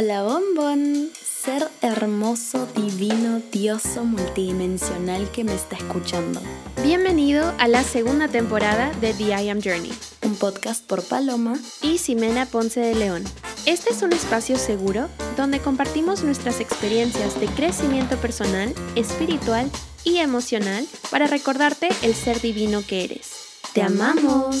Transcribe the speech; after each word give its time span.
Hola 0.00 0.22
bombón, 0.22 1.10
ser 1.20 1.66
hermoso, 1.82 2.68
divino, 2.76 3.42
dioso, 3.50 4.04
multidimensional 4.04 5.28
que 5.32 5.42
me 5.42 5.52
está 5.52 5.74
escuchando. 5.74 6.40
Bienvenido 6.84 7.52
a 7.58 7.66
la 7.66 7.82
segunda 7.82 8.28
temporada 8.28 8.92
de 9.00 9.12
The 9.12 9.42
I 9.42 9.48
Am 9.48 9.60
Journey, 9.60 9.90
un 10.22 10.36
podcast 10.36 10.86
por 10.86 11.02
Paloma 11.02 11.58
y 11.82 11.98
Ximena 11.98 12.46
Ponce 12.46 12.78
de 12.78 12.94
León. 12.94 13.24
Este 13.66 13.90
es 13.90 14.02
un 14.02 14.12
espacio 14.12 14.56
seguro 14.56 15.08
donde 15.36 15.58
compartimos 15.58 16.22
nuestras 16.22 16.60
experiencias 16.60 17.40
de 17.40 17.48
crecimiento 17.48 18.16
personal, 18.18 18.72
espiritual 18.94 19.68
y 20.04 20.18
emocional 20.18 20.86
para 21.10 21.26
recordarte 21.26 21.88
el 22.02 22.14
ser 22.14 22.40
divino 22.40 22.82
que 22.86 23.02
eres. 23.02 23.32
¡Te 23.72 23.82
amamos! 23.82 24.60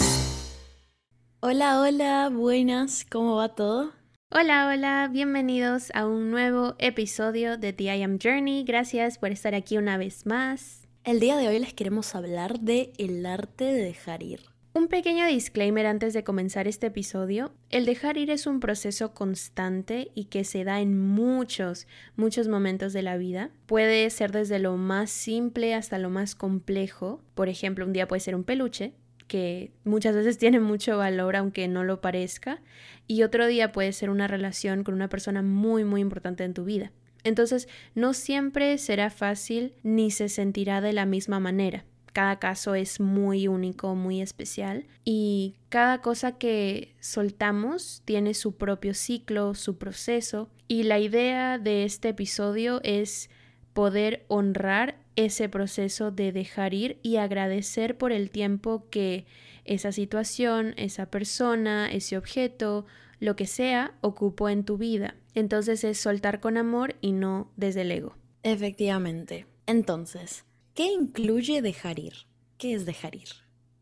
Hola, 1.38 1.80
hola, 1.80 2.28
buenas, 2.28 3.06
¿cómo 3.08 3.36
va 3.36 3.50
todo? 3.50 3.97
Hola, 4.30 4.68
hola, 4.68 5.08
bienvenidos 5.10 5.90
a 5.94 6.06
un 6.06 6.30
nuevo 6.30 6.74
episodio 6.78 7.56
de 7.56 7.72
The 7.72 7.84
I 7.84 8.02
Am 8.02 8.18
Journey. 8.22 8.62
Gracias 8.62 9.16
por 9.16 9.30
estar 9.30 9.54
aquí 9.54 9.78
una 9.78 9.96
vez 9.96 10.26
más. 10.26 10.86
El 11.02 11.18
día 11.18 11.34
de 11.38 11.48
hoy 11.48 11.58
les 11.58 11.72
queremos 11.72 12.14
hablar 12.14 12.60
de 12.60 12.92
el 12.98 13.24
arte 13.24 13.64
de 13.64 13.82
dejar 13.82 14.22
ir. 14.22 14.40
Un 14.74 14.88
pequeño 14.88 15.26
disclaimer 15.26 15.86
antes 15.86 16.12
de 16.12 16.24
comenzar 16.24 16.68
este 16.68 16.88
episodio. 16.88 17.54
El 17.70 17.86
dejar 17.86 18.18
ir 18.18 18.30
es 18.30 18.46
un 18.46 18.60
proceso 18.60 19.14
constante 19.14 20.10
y 20.14 20.26
que 20.26 20.44
se 20.44 20.62
da 20.62 20.82
en 20.82 20.98
muchos, 20.98 21.86
muchos 22.14 22.48
momentos 22.48 22.92
de 22.92 23.00
la 23.00 23.16
vida. 23.16 23.50
Puede 23.64 24.10
ser 24.10 24.30
desde 24.30 24.58
lo 24.58 24.76
más 24.76 25.08
simple 25.08 25.72
hasta 25.72 25.98
lo 25.98 26.10
más 26.10 26.34
complejo. 26.34 27.22
Por 27.34 27.48
ejemplo, 27.48 27.86
un 27.86 27.94
día 27.94 28.06
puede 28.06 28.20
ser 28.20 28.34
un 28.34 28.44
peluche, 28.44 28.92
que 29.28 29.70
muchas 29.84 30.16
veces 30.16 30.38
tiene 30.38 30.58
mucho 30.58 30.98
valor 30.98 31.36
aunque 31.36 31.68
no 31.68 31.84
lo 31.84 32.00
parezca, 32.00 32.60
y 33.06 33.22
otro 33.22 33.46
día 33.46 33.70
puede 33.70 33.92
ser 33.92 34.10
una 34.10 34.26
relación 34.26 34.82
con 34.82 34.94
una 34.94 35.08
persona 35.08 35.42
muy 35.42 35.84
muy 35.84 36.00
importante 36.00 36.44
en 36.44 36.54
tu 36.54 36.64
vida. 36.64 36.90
Entonces, 37.24 37.68
no 37.94 38.14
siempre 38.14 38.78
será 38.78 39.10
fácil 39.10 39.74
ni 39.82 40.10
se 40.10 40.28
sentirá 40.28 40.80
de 40.80 40.92
la 40.92 41.04
misma 41.04 41.40
manera. 41.40 41.84
Cada 42.12 42.38
caso 42.38 42.74
es 42.74 43.00
muy 43.00 43.48
único, 43.48 43.94
muy 43.94 44.20
especial 44.20 44.86
y 45.04 45.56
cada 45.68 46.00
cosa 46.00 46.38
que 46.38 46.94
soltamos 47.00 48.02
tiene 48.04 48.34
su 48.34 48.56
propio 48.56 48.94
ciclo, 48.94 49.54
su 49.54 49.78
proceso 49.78 50.48
y 50.66 50.84
la 50.84 50.98
idea 50.98 51.58
de 51.58 51.84
este 51.84 52.08
episodio 52.08 52.80
es 52.82 53.30
poder 53.72 54.24
honrar 54.28 54.98
ese 55.18 55.48
proceso 55.48 56.12
de 56.12 56.30
dejar 56.30 56.74
ir 56.74 57.00
y 57.02 57.16
agradecer 57.16 57.98
por 57.98 58.12
el 58.12 58.30
tiempo 58.30 58.88
que 58.88 59.26
esa 59.64 59.90
situación, 59.90 60.74
esa 60.76 61.10
persona, 61.10 61.90
ese 61.90 62.16
objeto, 62.16 62.86
lo 63.18 63.34
que 63.34 63.48
sea, 63.48 63.98
ocupó 64.00 64.48
en 64.48 64.64
tu 64.64 64.78
vida. 64.78 65.16
Entonces 65.34 65.82
es 65.82 65.98
soltar 65.98 66.38
con 66.38 66.56
amor 66.56 66.94
y 67.00 67.10
no 67.10 67.50
desde 67.56 67.80
el 67.80 67.90
ego. 67.90 68.16
Efectivamente. 68.44 69.46
Entonces, 69.66 70.44
¿qué 70.74 70.84
incluye 70.84 71.62
dejar 71.62 71.98
ir? 71.98 72.14
¿Qué 72.56 72.74
es 72.74 72.86
dejar 72.86 73.16
ir? 73.16 73.28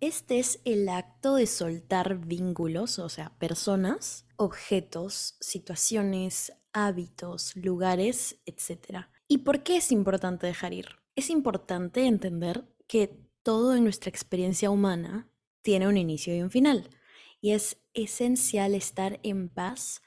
Este 0.01 0.39
es 0.39 0.61
el 0.65 0.89
acto 0.89 1.35
de 1.35 1.47
soltar 1.47 2.17
vínculos, 2.17 2.99
o 2.99 3.11
sea, 3.11 3.37
personas, 3.39 4.25
objetos, 4.37 5.37
situaciones, 5.41 6.55
hábitos, 6.73 7.55
lugares, 7.57 8.41
etc. 8.47 9.09
¿Y 9.29 9.39
por 9.39 9.63
qué 9.63 9.77
es 9.77 9.93
importante 9.93 10.47
dejar 10.47 10.73
ir? 10.73 10.87
Es 11.17 11.31
importante 11.31 12.05
entender 12.05 12.69
que 12.87 13.19
todo 13.43 13.75
en 13.75 13.85
nuestra 13.85 14.11
experiencia 14.11 14.71
humana 14.71 15.31
tiene 15.63 15.89
un 15.89 15.97
inicio 15.97 16.37
y 16.37 16.43
un 16.43 16.51
final. 16.51 16.91
Y 17.41 17.53
es 17.53 17.79
esencial 17.95 18.75
estar 18.75 19.19
en 19.23 19.49
paz 19.49 20.03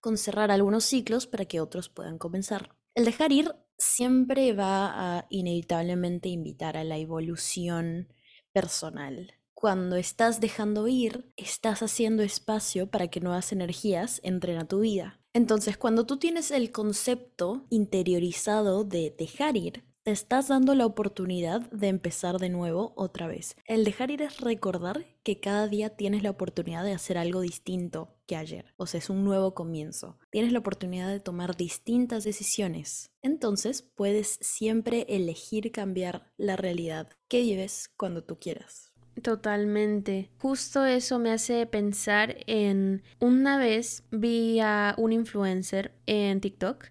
con 0.00 0.18
cerrar 0.18 0.50
algunos 0.50 0.84
ciclos 0.84 1.26
para 1.26 1.46
que 1.46 1.60
otros 1.60 1.88
puedan 1.88 2.18
comenzar. 2.18 2.76
El 2.94 3.06
dejar 3.06 3.32
ir 3.32 3.54
siempre 3.78 4.52
va 4.52 5.18
a 5.18 5.26
inevitablemente 5.30 6.28
invitar 6.28 6.76
a 6.76 6.84
la 6.84 6.98
evolución 6.98 8.12
personal. 8.52 9.32
Cuando 9.54 9.96
estás 9.96 10.40
dejando 10.40 10.88
ir, 10.88 11.32
estás 11.38 11.82
haciendo 11.82 12.22
espacio 12.22 12.90
para 12.90 13.08
que 13.08 13.20
nuevas 13.20 13.52
energías 13.52 14.20
entren 14.24 14.58
a 14.58 14.68
tu 14.68 14.80
vida. 14.80 15.20
Entonces, 15.32 15.78
cuando 15.78 16.04
tú 16.04 16.18
tienes 16.18 16.50
el 16.50 16.70
concepto 16.70 17.66
interiorizado 17.70 18.84
de 18.84 19.14
dejar 19.16 19.56
ir, 19.56 19.89
te 20.02 20.12
estás 20.12 20.48
dando 20.48 20.74
la 20.74 20.86
oportunidad 20.86 21.70
de 21.70 21.88
empezar 21.88 22.38
de 22.38 22.48
nuevo 22.48 22.94
otra 22.96 23.26
vez. 23.26 23.56
El 23.66 23.84
dejar 23.84 24.10
ir 24.10 24.22
es 24.22 24.40
recordar 24.40 25.04
que 25.22 25.40
cada 25.40 25.68
día 25.68 25.90
tienes 25.90 26.22
la 26.22 26.30
oportunidad 26.30 26.84
de 26.84 26.92
hacer 26.92 27.18
algo 27.18 27.42
distinto 27.42 28.16
que 28.26 28.36
ayer. 28.36 28.72
O 28.76 28.86
sea, 28.86 28.98
es 28.98 29.10
un 29.10 29.24
nuevo 29.24 29.54
comienzo. 29.54 30.18
Tienes 30.30 30.52
la 30.52 30.60
oportunidad 30.60 31.08
de 31.08 31.20
tomar 31.20 31.56
distintas 31.56 32.24
decisiones. 32.24 33.10
Entonces, 33.20 33.82
puedes 33.82 34.38
siempre 34.40 35.04
elegir 35.08 35.70
cambiar 35.70 36.32
la 36.38 36.56
realidad 36.56 37.10
que 37.28 37.42
vives 37.42 37.90
cuando 37.96 38.24
tú 38.24 38.38
quieras. 38.38 38.90
Totalmente. 39.22 40.30
Justo 40.38 40.86
eso 40.86 41.18
me 41.18 41.32
hace 41.32 41.66
pensar 41.66 42.36
en 42.46 43.02
una 43.18 43.58
vez 43.58 44.04
vi 44.10 44.60
a 44.60 44.94
un 44.96 45.12
influencer 45.12 45.92
en 46.06 46.40
TikTok 46.40 46.86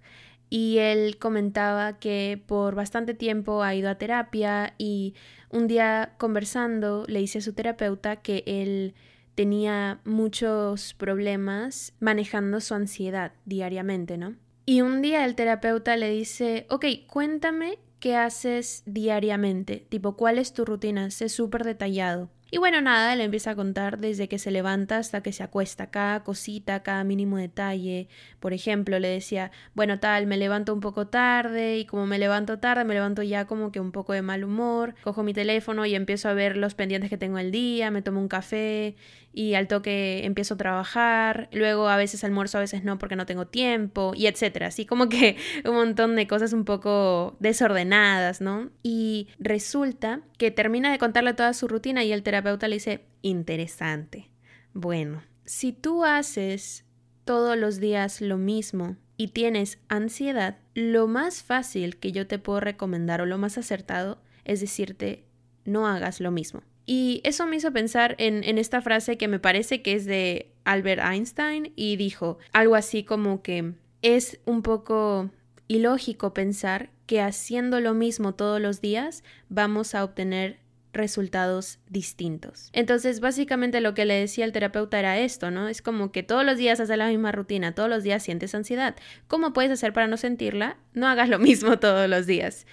y 0.49 0.79
él 0.79 1.17
comentaba 1.17 1.99
que 1.99 2.41
por 2.45 2.75
bastante 2.75 3.13
tiempo 3.13 3.63
ha 3.63 3.75
ido 3.75 3.89
a 3.89 3.95
terapia 3.95 4.73
y 4.77 5.13
un 5.51 5.67
día 5.67 6.13
conversando 6.17 7.05
le 7.07 7.19
dice 7.19 7.39
a 7.39 7.41
su 7.41 7.53
terapeuta 7.53 8.17
que 8.17 8.43
él 8.45 8.95
tenía 9.35 10.01
muchos 10.03 10.93
problemas 10.95 11.93
manejando 11.99 12.59
su 12.59 12.73
ansiedad 12.73 13.33
diariamente, 13.45 14.17
¿no? 14.17 14.35
Y 14.65 14.81
un 14.81 15.01
día 15.01 15.25
el 15.25 15.35
terapeuta 15.35 15.97
le 15.97 16.09
dice, 16.11 16.65
ok, 16.69 16.85
cuéntame 17.07 17.79
qué 17.99 18.15
haces 18.15 18.83
diariamente, 18.85 19.85
tipo, 19.89 20.15
¿cuál 20.15 20.37
es 20.39 20.53
tu 20.53 20.65
rutina? 20.65 21.09
Sé 21.09 21.29
súper 21.29 21.63
detallado. 21.63 22.29
Y 22.51 22.57
bueno, 22.57 22.81
nada, 22.81 23.13
él 23.13 23.21
empieza 23.21 23.51
a 23.51 23.55
contar 23.55 23.99
desde 23.99 24.27
que 24.27 24.39
se 24.39 24.49
levanta 24.49 24.97
hasta 24.97 25.21
que 25.21 25.31
se 25.31 25.43
acuesta, 25.43 25.91
cada 25.91 26.23
cosita, 26.23 26.81
cada 26.81 27.03
mínimo 27.03 27.37
detalle. 27.37 28.07
Por 28.39 28.53
ejemplo, 28.53 28.97
le 28.97 29.07
decía, 29.07 29.51
bueno, 29.75 29.99
tal, 29.99 30.25
me 30.25 30.35
levanto 30.35 30.73
un 30.73 30.79
poco 30.79 31.07
tarde 31.07 31.77
y 31.77 31.85
como 31.85 32.07
me 32.07 32.17
levanto 32.17 32.57
tarde, 32.59 32.85
me 32.85 32.95
levanto 32.95 33.21
ya 33.21 33.45
como 33.45 33.71
que 33.71 33.79
un 33.79 33.91
poco 33.91 34.13
de 34.13 34.23
mal 34.23 34.43
humor, 34.43 34.95
cojo 35.03 35.21
mi 35.21 35.33
teléfono 35.33 35.85
y 35.85 35.93
empiezo 35.93 36.27
a 36.27 36.33
ver 36.33 36.57
los 36.57 36.73
pendientes 36.73 37.11
que 37.11 37.17
tengo 37.17 37.37
el 37.37 37.51
día, 37.51 37.91
me 37.91 38.01
tomo 38.01 38.19
un 38.19 38.27
café 38.27 38.95
y 39.31 39.53
al 39.53 39.67
toque 39.67 40.25
empiezo 40.25 40.55
a 40.55 40.57
trabajar, 40.57 41.49
luego 41.51 41.87
a 41.87 41.97
veces 41.97 42.23
almuerzo, 42.23 42.57
a 42.57 42.61
veces 42.61 42.83
no 42.83 42.97
porque 42.97 43.15
no 43.15 43.27
tengo 43.27 43.45
tiempo 43.45 44.13
y 44.15 44.25
etcétera, 44.25 44.67
así 44.67 44.87
como 44.87 45.07
que 45.07 45.37
un 45.65 45.75
montón 45.75 46.15
de 46.15 46.27
cosas 46.27 46.51
un 46.53 46.65
poco 46.65 47.37
desordenadas, 47.39 48.41
¿no? 48.41 48.71
Y 48.81 49.27
resulta 49.37 50.21
que 50.37 50.49
termina 50.51 50.91
de 50.91 50.97
contarle 50.97 51.33
toda 51.33 51.53
su 51.53 51.67
rutina 51.67 52.03
y 52.03 52.11
el 52.11 52.23
terapeuta 52.23 52.38
le 52.41 52.75
dice, 52.75 53.05
interesante. 53.21 54.29
Bueno, 54.73 55.23
si 55.45 55.73
tú 55.73 56.05
haces 56.05 56.85
todos 57.25 57.57
los 57.57 57.79
días 57.79 58.21
lo 58.21 58.37
mismo 58.37 58.97
y 59.17 59.29
tienes 59.29 59.79
ansiedad, 59.87 60.57
lo 60.73 61.07
más 61.07 61.43
fácil 61.43 61.97
que 61.97 62.11
yo 62.11 62.27
te 62.27 62.39
puedo 62.39 62.59
recomendar 62.59 63.21
o 63.21 63.25
lo 63.25 63.37
más 63.37 63.57
acertado 63.57 64.21
es 64.45 64.61
decirte, 64.61 65.25
no 65.65 65.87
hagas 65.87 66.19
lo 66.21 66.31
mismo. 66.31 66.63
Y 66.85 67.21
eso 67.23 67.45
me 67.45 67.57
hizo 67.57 67.71
pensar 67.71 68.15
en, 68.17 68.43
en, 68.43 68.57
esta 68.57 68.81
frase 68.81 69.17
que 69.17 69.27
me 69.27 69.39
parece 69.39 69.83
que 69.83 69.93
es 69.93 70.05
de 70.05 70.51
Albert 70.63 71.03
Einstein 71.03 71.71
y 71.75 71.97
dijo 71.97 72.39
algo 72.51 72.73
así 72.73 73.03
como 73.03 73.43
que 73.43 73.73
es 74.01 74.39
un 74.45 74.63
poco 74.63 75.29
ilógico 75.67 76.33
pensar 76.33 76.89
que 77.05 77.21
haciendo 77.21 77.79
lo 77.79 77.93
mismo 77.93 78.33
todos 78.33 78.59
los 78.59 78.81
días 78.81 79.23
vamos 79.49 79.93
a 79.93 80.03
obtener 80.03 80.59
resultados 80.93 81.79
distintos. 81.87 82.69
Entonces, 82.73 83.19
básicamente 83.19 83.81
lo 83.81 83.93
que 83.93 84.05
le 84.05 84.15
decía 84.15 84.45
el 84.45 84.51
terapeuta 84.51 84.99
era 84.99 85.19
esto, 85.19 85.51
¿no? 85.51 85.67
Es 85.67 85.81
como 85.81 86.11
que 86.11 86.23
todos 86.23 86.45
los 86.45 86.57
días 86.57 86.79
haces 86.79 86.97
la 86.97 87.07
misma 87.07 87.31
rutina, 87.31 87.73
todos 87.75 87.89
los 87.89 88.03
días 88.03 88.23
sientes 88.23 88.55
ansiedad. 88.55 88.95
¿Cómo 89.27 89.53
puedes 89.53 89.71
hacer 89.71 89.93
para 89.93 90.07
no 90.07 90.17
sentirla? 90.17 90.77
No 90.93 91.07
hagas 91.07 91.29
lo 91.29 91.39
mismo 91.39 91.79
todos 91.79 92.09
los 92.09 92.25
días. 92.25 92.65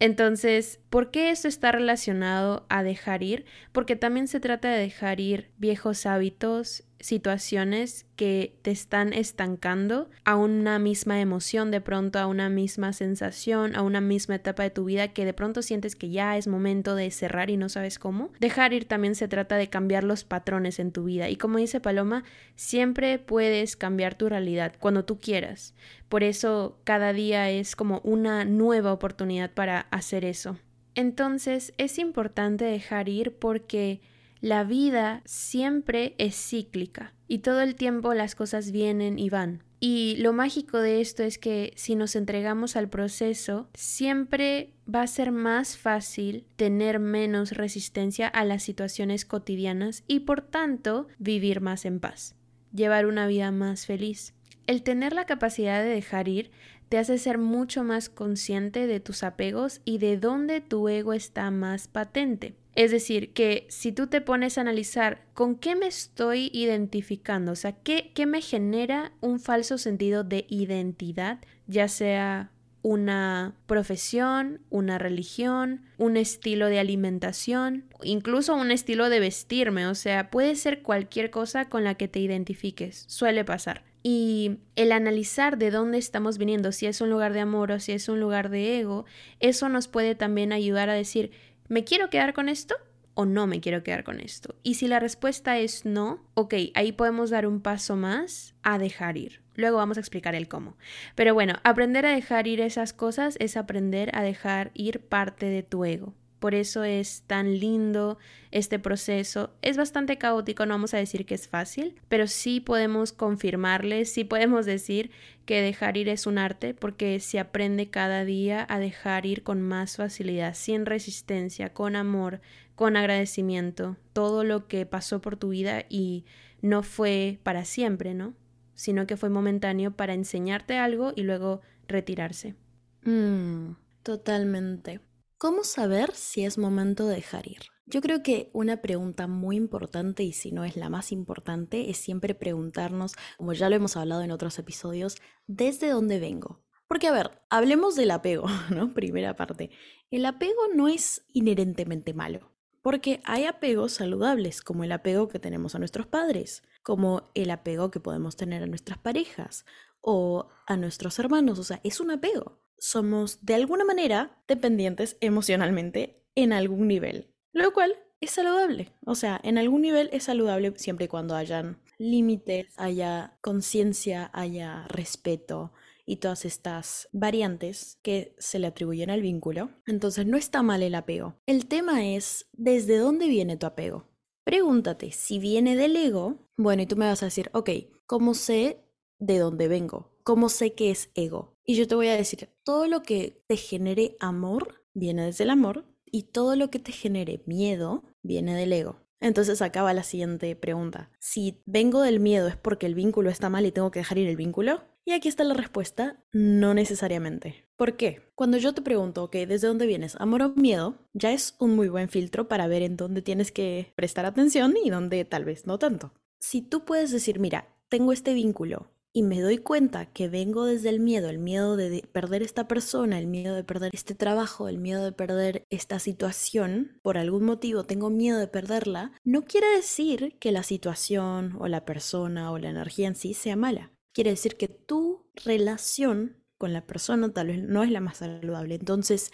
Entonces, 0.00 0.80
¿por 0.90 1.10
qué 1.10 1.30
esto 1.30 1.48
está 1.48 1.72
relacionado 1.72 2.66
a 2.68 2.82
dejar 2.82 3.22
ir? 3.22 3.46
Porque 3.72 3.96
también 3.96 4.28
se 4.28 4.38
trata 4.38 4.70
de 4.70 4.78
dejar 4.78 5.18
ir 5.18 5.50
viejos 5.58 6.06
hábitos, 6.06 6.84
situaciones 7.00 8.06
que 8.16 8.56
te 8.62 8.70
están 8.70 9.12
estancando 9.12 10.10
a 10.24 10.36
una 10.36 10.78
misma 10.78 11.20
emoción, 11.20 11.70
de 11.70 11.80
pronto 11.80 12.18
a 12.18 12.26
una 12.26 12.48
misma 12.48 12.92
sensación, 12.92 13.76
a 13.76 13.82
una 13.82 14.00
misma 14.00 14.36
etapa 14.36 14.64
de 14.64 14.70
tu 14.70 14.84
vida 14.84 15.08
que 15.08 15.24
de 15.24 15.32
pronto 15.32 15.62
sientes 15.62 15.94
que 15.94 16.10
ya 16.10 16.36
es 16.36 16.48
momento 16.48 16.94
de 16.94 17.10
cerrar 17.10 17.50
y 17.50 17.56
no 17.56 17.68
sabes 17.68 17.98
cómo. 17.98 18.32
Dejar 18.40 18.72
ir 18.72 18.86
también 18.86 19.14
se 19.14 19.28
trata 19.28 19.56
de 19.56 19.68
cambiar 19.68 20.04
los 20.04 20.24
patrones 20.24 20.78
en 20.78 20.90
tu 20.90 21.04
vida 21.04 21.28
y 21.28 21.36
como 21.36 21.58
dice 21.58 21.80
Paloma, 21.80 22.24
siempre 22.56 23.18
puedes 23.18 23.76
cambiar 23.76 24.16
tu 24.16 24.28
realidad 24.28 24.74
cuando 24.78 25.04
tú 25.04 25.18
quieras. 25.18 25.74
Por 26.08 26.24
eso 26.24 26.78
cada 26.84 27.12
día 27.12 27.50
es 27.50 27.76
como 27.76 28.00
una 28.02 28.44
nueva 28.44 28.92
oportunidad 28.92 29.52
para 29.52 29.80
hacer 29.90 30.24
eso. 30.24 30.56
Entonces 30.94 31.74
es 31.78 31.98
importante 31.98 32.64
dejar 32.64 33.08
ir 33.08 33.36
porque 33.36 34.00
La 34.40 34.62
vida 34.62 35.22
siempre 35.24 36.14
es 36.18 36.36
cíclica 36.36 37.12
y 37.26 37.38
todo 37.38 37.60
el 37.60 37.74
tiempo 37.74 38.14
las 38.14 38.34
cosas 38.34 38.70
vienen 38.70 39.18
y 39.18 39.30
van. 39.30 39.64
Y 39.80 40.16
lo 40.18 40.32
mágico 40.32 40.78
de 40.78 41.00
esto 41.00 41.22
es 41.22 41.38
que 41.38 41.72
si 41.76 41.94
nos 41.94 42.16
entregamos 42.16 42.76
al 42.76 42.88
proceso, 42.88 43.68
siempre 43.74 44.72
va 44.92 45.02
a 45.02 45.06
ser 45.06 45.30
más 45.30 45.76
fácil 45.76 46.44
tener 46.56 46.98
menos 46.98 47.52
resistencia 47.52 48.26
a 48.28 48.44
las 48.44 48.62
situaciones 48.62 49.24
cotidianas 49.24 50.02
y 50.08 50.20
por 50.20 50.42
tanto 50.42 51.06
vivir 51.18 51.60
más 51.60 51.84
en 51.84 52.00
paz, 52.00 52.34
llevar 52.72 53.06
una 53.06 53.26
vida 53.26 53.52
más 53.52 53.86
feliz. 53.86 54.34
El 54.66 54.82
tener 54.82 55.12
la 55.12 55.26
capacidad 55.26 55.82
de 55.82 55.88
dejar 55.88 56.28
ir 56.28 56.50
te 56.88 56.98
hace 56.98 57.18
ser 57.18 57.38
mucho 57.38 57.84
más 57.84 58.08
consciente 58.08 58.86
de 58.86 59.00
tus 59.00 59.22
apegos 59.22 59.80
y 59.84 59.98
de 59.98 60.16
dónde 60.16 60.60
tu 60.60 60.88
ego 60.88 61.12
está 61.12 61.50
más 61.50 61.86
patente. 61.86 62.54
Es 62.78 62.92
decir, 62.92 63.32
que 63.32 63.66
si 63.70 63.90
tú 63.90 64.06
te 64.06 64.20
pones 64.20 64.56
a 64.56 64.60
analizar 64.60 65.24
con 65.34 65.56
qué 65.56 65.74
me 65.74 65.88
estoy 65.88 66.48
identificando, 66.52 67.50
o 67.50 67.56
sea, 67.56 67.72
qué, 67.72 68.12
qué 68.14 68.24
me 68.24 68.40
genera 68.40 69.10
un 69.20 69.40
falso 69.40 69.78
sentido 69.78 70.22
de 70.22 70.46
identidad, 70.48 71.40
ya 71.66 71.88
sea 71.88 72.52
una 72.82 73.56
profesión, 73.66 74.60
una 74.70 74.96
religión, 74.96 75.86
un 75.96 76.16
estilo 76.16 76.68
de 76.68 76.78
alimentación, 76.78 77.82
incluso 78.04 78.54
un 78.54 78.70
estilo 78.70 79.08
de 79.08 79.18
vestirme, 79.18 79.88
o 79.88 79.96
sea, 79.96 80.30
puede 80.30 80.54
ser 80.54 80.82
cualquier 80.82 81.32
cosa 81.32 81.68
con 81.68 81.82
la 81.82 81.96
que 81.96 82.06
te 82.06 82.20
identifiques, 82.20 83.06
suele 83.08 83.44
pasar. 83.44 83.82
Y 84.04 84.58
el 84.76 84.92
analizar 84.92 85.58
de 85.58 85.72
dónde 85.72 85.98
estamos 85.98 86.38
viniendo, 86.38 86.70
si 86.70 86.86
es 86.86 87.00
un 87.00 87.10
lugar 87.10 87.32
de 87.32 87.40
amor 87.40 87.72
o 87.72 87.80
si 87.80 87.90
es 87.92 88.08
un 88.08 88.20
lugar 88.20 88.48
de 88.48 88.78
ego, 88.78 89.04
eso 89.40 89.68
nos 89.68 89.88
puede 89.88 90.14
también 90.14 90.52
ayudar 90.52 90.88
a 90.88 90.94
decir, 90.94 91.32
¿me 91.68 91.84
quiero 91.84 92.10
quedar 92.10 92.34
con 92.34 92.48
esto? 92.48 92.76
o 93.20 93.26
no 93.26 93.48
me 93.48 93.60
quiero 93.60 93.82
quedar 93.82 94.04
con 94.04 94.20
esto. 94.20 94.54
Y 94.62 94.74
si 94.74 94.86
la 94.86 95.00
respuesta 95.00 95.58
es 95.58 95.84
no, 95.84 96.24
ok, 96.34 96.54
ahí 96.74 96.92
podemos 96.92 97.30
dar 97.30 97.48
un 97.48 97.60
paso 97.60 97.96
más 97.96 98.54
a 98.62 98.78
dejar 98.78 99.16
ir. 99.16 99.42
Luego 99.56 99.78
vamos 99.78 99.96
a 99.96 100.00
explicar 100.00 100.36
el 100.36 100.46
cómo. 100.46 100.76
Pero 101.16 101.34
bueno, 101.34 101.54
aprender 101.64 102.06
a 102.06 102.12
dejar 102.12 102.46
ir 102.46 102.60
esas 102.60 102.92
cosas 102.92 103.34
es 103.40 103.56
aprender 103.56 104.16
a 104.16 104.22
dejar 104.22 104.70
ir 104.72 105.00
parte 105.00 105.46
de 105.46 105.64
tu 105.64 105.84
ego. 105.84 106.14
Por 106.38 106.54
eso 106.54 106.84
es 106.84 107.22
tan 107.26 107.58
lindo 107.58 108.18
este 108.50 108.78
proceso. 108.78 109.50
Es 109.62 109.76
bastante 109.76 110.18
caótico, 110.18 110.66
no 110.66 110.74
vamos 110.74 110.94
a 110.94 110.98
decir 110.98 111.26
que 111.26 111.34
es 111.34 111.48
fácil, 111.48 112.00
pero 112.08 112.26
sí 112.26 112.60
podemos 112.60 113.12
confirmarles, 113.12 114.12
sí 114.12 114.24
podemos 114.24 114.64
decir 114.66 115.10
que 115.44 115.62
dejar 115.62 115.96
ir 115.96 116.08
es 116.08 116.26
un 116.26 116.38
arte 116.38 116.74
porque 116.74 117.20
se 117.20 117.38
aprende 117.38 117.90
cada 117.90 118.24
día 118.24 118.66
a 118.68 118.78
dejar 118.78 119.26
ir 119.26 119.42
con 119.42 119.60
más 119.62 119.96
facilidad, 119.96 120.54
sin 120.54 120.86
resistencia, 120.86 121.72
con 121.72 121.96
amor, 121.96 122.40
con 122.74 122.96
agradecimiento, 122.96 123.96
todo 124.12 124.44
lo 124.44 124.68
que 124.68 124.86
pasó 124.86 125.20
por 125.20 125.36
tu 125.36 125.48
vida 125.48 125.84
y 125.88 126.24
no 126.62 126.82
fue 126.82 127.38
para 127.42 127.64
siempre, 127.64 128.14
¿no? 128.14 128.34
Sino 128.74 129.06
que 129.06 129.16
fue 129.16 129.30
momentáneo 129.30 129.90
para 129.90 130.14
enseñarte 130.14 130.78
algo 130.78 131.12
y 131.16 131.22
luego 131.22 131.60
retirarse. 131.88 132.54
Mm, 133.02 133.72
totalmente. 134.02 135.00
¿Cómo 135.40 135.62
saber 135.62 136.16
si 136.16 136.44
es 136.44 136.58
momento 136.58 137.06
de 137.06 137.14
dejar 137.14 137.46
ir? 137.46 137.60
Yo 137.86 138.00
creo 138.00 138.24
que 138.24 138.50
una 138.52 138.82
pregunta 138.82 139.28
muy 139.28 139.54
importante, 139.54 140.24
y 140.24 140.32
si 140.32 140.50
no 140.50 140.64
es 140.64 140.76
la 140.76 140.88
más 140.88 141.12
importante, 141.12 141.90
es 141.90 141.98
siempre 141.98 142.34
preguntarnos, 142.34 143.14
como 143.36 143.52
ya 143.52 143.70
lo 143.70 143.76
hemos 143.76 143.96
hablado 143.96 144.22
en 144.22 144.32
otros 144.32 144.58
episodios, 144.58 145.14
¿desde 145.46 145.90
dónde 145.90 146.18
vengo? 146.18 146.64
Porque, 146.88 147.06
a 147.06 147.12
ver, 147.12 147.40
hablemos 147.50 147.94
del 147.94 148.10
apego, 148.10 148.46
¿no? 148.70 148.92
Primera 148.94 149.36
parte. 149.36 149.70
El 150.10 150.26
apego 150.26 150.60
no 150.74 150.88
es 150.88 151.24
inherentemente 151.32 152.14
malo, 152.14 152.50
porque 152.82 153.20
hay 153.24 153.44
apegos 153.44 153.92
saludables, 153.92 154.60
como 154.60 154.82
el 154.82 154.90
apego 154.90 155.28
que 155.28 155.38
tenemos 155.38 155.76
a 155.76 155.78
nuestros 155.78 156.08
padres, 156.08 156.64
como 156.82 157.30
el 157.36 157.52
apego 157.52 157.92
que 157.92 158.00
podemos 158.00 158.34
tener 158.34 158.64
a 158.64 158.66
nuestras 158.66 158.98
parejas 158.98 159.64
o 160.00 160.48
a 160.66 160.76
nuestros 160.76 161.16
hermanos, 161.20 161.60
o 161.60 161.64
sea, 161.64 161.80
es 161.84 162.00
un 162.00 162.10
apego 162.10 162.58
somos 162.78 163.44
de 163.44 163.54
alguna 163.54 163.84
manera 163.84 164.42
dependientes 164.46 165.16
emocionalmente 165.20 166.24
en 166.34 166.52
algún 166.52 166.88
nivel, 166.88 167.34
lo 167.52 167.72
cual 167.72 167.96
es 168.20 168.30
saludable. 168.32 168.92
O 169.04 169.14
sea, 169.14 169.40
en 169.42 169.58
algún 169.58 169.82
nivel 169.82 170.10
es 170.12 170.24
saludable 170.24 170.72
siempre 170.76 171.06
y 171.06 171.08
cuando 171.08 171.36
hayan 171.36 171.78
límites, 171.98 172.66
haya 172.76 173.38
conciencia, 173.40 174.30
haya 174.32 174.86
respeto 174.88 175.72
y 176.06 176.16
todas 176.16 176.44
estas 176.44 177.08
variantes 177.12 177.98
que 178.02 178.34
se 178.38 178.58
le 178.58 178.66
atribuyen 178.66 179.10
al 179.10 179.20
vínculo. 179.20 179.70
Entonces 179.86 180.26
no 180.26 180.36
está 180.36 180.62
mal 180.62 180.82
el 180.82 180.94
apego. 180.94 181.36
El 181.46 181.66
tema 181.66 182.06
es 182.06 182.48
desde 182.52 182.96
dónde 182.96 183.28
viene 183.28 183.56
tu 183.56 183.66
apego. 183.66 184.08
Pregúntate 184.44 185.12
si 185.12 185.38
viene 185.38 185.76
del 185.76 185.94
ego. 185.96 186.38
Bueno, 186.56 186.82
y 186.82 186.86
tú 186.86 186.96
me 186.96 187.06
vas 187.06 187.22
a 187.22 187.26
decir, 187.26 187.50
ok, 187.52 187.70
¿cómo 188.06 188.32
sé 188.32 188.80
de 189.18 189.38
dónde 189.38 189.68
vengo? 189.68 190.16
¿Cómo 190.22 190.48
sé 190.48 190.72
que 190.72 190.90
es 190.90 191.10
ego? 191.14 191.57
Y 191.70 191.74
yo 191.74 191.86
te 191.86 191.94
voy 191.94 192.08
a 192.08 192.16
decir, 192.16 192.48
todo 192.64 192.86
lo 192.86 193.02
que 193.02 193.42
te 193.46 193.58
genere 193.58 194.16
amor 194.20 194.86
viene 194.94 195.26
desde 195.26 195.44
el 195.44 195.50
amor 195.50 195.84
y 196.06 196.22
todo 196.22 196.56
lo 196.56 196.70
que 196.70 196.78
te 196.78 196.92
genere 196.92 197.42
miedo 197.44 198.04
viene 198.22 198.56
del 198.56 198.72
ego. 198.72 198.96
Entonces 199.20 199.60
acaba 199.60 199.92
la 199.92 200.02
siguiente 200.02 200.56
pregunta. 200.56 201.10
Si 201.18 201.60
vengo 201.66 202.00
del 202.00 202.20
miedo 202.20 202.48
es 202.48 202.56
porque 202.56 202.86
el 202.86 202.94
vínculo 202.94 203.28
está 203.28 203.50
mal 203.50 203.66
y 203.66 203.72
tengo 203.72 203.90
que 203.90 203.98
dejar 203.98 204.16
ir 204.16 204.28
el 204.28 204.36
vínculo. 204.36 204.80
Y 205.04 205.12
aquí 205.12 205.28
está 205.28 205.44
la 205.44 205.52
respuesta, 205.52 206.24
no 206.32 206.72
necesariamente. 206.72 207.68
¿Por 207.76 207.98
qué? 207.98 208.22
Cuando 208.34 208.56
yo 208.56 208.72
te 208.72 208.80
pregunto, 208.80 209.24
ok, 209.24 209.36
¿desde 209.46 209.68
dónde 209.68 209.86
vienes? 209.86 210.16
Amor 210.16 210.40
o 210.40 210.54
miedo, 210.54 210.94
ya 211.12 211.32
es 211.32 211.54
un 211.58 211.76
muy 211.76 211.90
buen 211.90 212.08
filtro 212.08 212.48
para 212.48 212.66
ver 212.66 212.80
en 212.80 212.96
dónde 212.96 213.20
tienes 213.20 213.52
que 213.52 213.92
prestar 213.94 214.24
atención 214.24 214.74
y 214.82 214.88
dónde 214.88 215.22
tal 215.26 215.44
vez 215.44 215.66
no 215.66 215.78
tanto. 215.78 216.14
Si 216.38 216.62
tú 216.62 216.86
puedes 216.86 217.10
decir, 217.10 217.40
mira, 217.40 217.68
tengo 217.90 218.12
este 218.12 218.32
vínculo 218.32 218.90
y 219.12 219.22
me 219.22 219.40
doy 219.40 219.58
cuenta 219.58 220.06
que 220.06 220.28
vengo 220.28 220.64
desde 220.64 220.90
el 220.90 221.00
miedo, 221.00 221.28
el 221.28 221.38
miedo 221.38 221.76
de 221.76 222.06
perder 222.12 222.42
esta 222.42 222.68
persona, 222.68 223.18
el 223.18 223.26
miedo 223.26 223.54
de 223.54 223.64
perder 223.64 223.90
este 223.94 224.14
trabajo, 224.14 224.68
el 224.68 224.78
miedo 224.78 225.04
de 225.04 225.12
perder 225.12 225.64
esta 225.70 225.98
situación, 225.98 226.98
por 227.02 227.18
algún 227.18 227.44
motivo 227.44 227.84
tengo 227.84 228.10
miedo 228.10 228.38
de 228.38 228.48
perderla, 228.48 229.12
no 229.24 229.44
quiere 229.44 229.68
decir 229.68 230.36
que 230.38 230.52
la 230.52 230.62
situación 230.62 231.56
o 231.58 231.68
la 231.68 231.84
persona 231.84 232.52
o 232.52 232.58
la 232.58 232.70
energía 232.70 233.08
en 233.08 233.16
sí 233.16 233.34
sea 233.34 233.56
mala. 233.56 233.92
Quiere 234.12 234.30
decir 234.30 234.56
que 234.56 234.68
tu 234.68 235.26
relación 235.44 236.44
con 236.58 236.72
la 236.72 236.86
persona 236.86 237.32
tal 237.32 237.48
vez 237.48 237.62
no 237.62 237.82
es 237.82 237.90
la 237.90 238.00
más 238.00 238.18
saludable. 238.18 238.74
Entonces, 238.74 239.32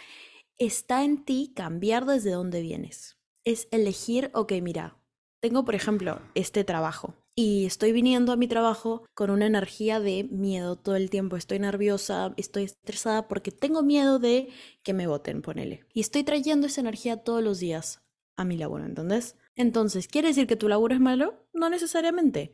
está 0.58 1.04
en 1.04 1.24
ti 1.24 1.52
cambiar 1.56 2.04
desde 2.04 2.30
dónde 2.30 2.60
vienes. 2.60 3.16
Es 3.44 3.66
elegir, 3.70 4.30
ok, 4.34 4.52
mira, 4.62 4.98
tengo 5.40 5.64
por 5.64 5.74
ejemplo 5.74 6.22
este 6.34 6.64
trabajo 6.64 7.23
y 7.36 7.66
estoy 7.66 7.92
viniendo 7.92 8.32
a 8.32 8.36
mi 8.36 8.46
trabajo 8.46 9.06
con 9.14 9.30
una 9.30 9.46
energía 9.46 9.98
de 9.98 10.24
miedo 10.30 10.76
todo 10.76 10.96
el 10.96 11.10
tiempo. 11.10 11.36
Estoy 11.36 11.58
nerviosa, 11.58 12.32
estoy 12.36 12.64
estresada 12.64 13.26
porque 13.26 13.50
tengo 13.50 13.82
miedo 13.82 14.18
de 14.18 14.50
que 14.82 14.94
me 14.94 15.06
voten, 15.06 15.42
ponele. 15.42 15.86
Y 15.92 16.00
estoy 16.00 16.22
trayendo 16.22 16.66
esa 16.66 16.80
energía 16.80 17.18
todos 17.18 17.42
los 17.42 17.58
días 17.58 18.02
a 18.36 18.44
mi 18.44 18.56
laburo, 18.56 18.84
¿entendés? 18.84 19.36
Entonces, 19.56 20.08
¿quiere 20.08 20.28
decir 20.28 20.46
que 20.46 20.56
tu 20.56 20.68
laburo 20.68 20.94
es 20.94 21.00
malo? 21.00 21.46
No 21.52 21.70
necesariamente. 21.70 22.52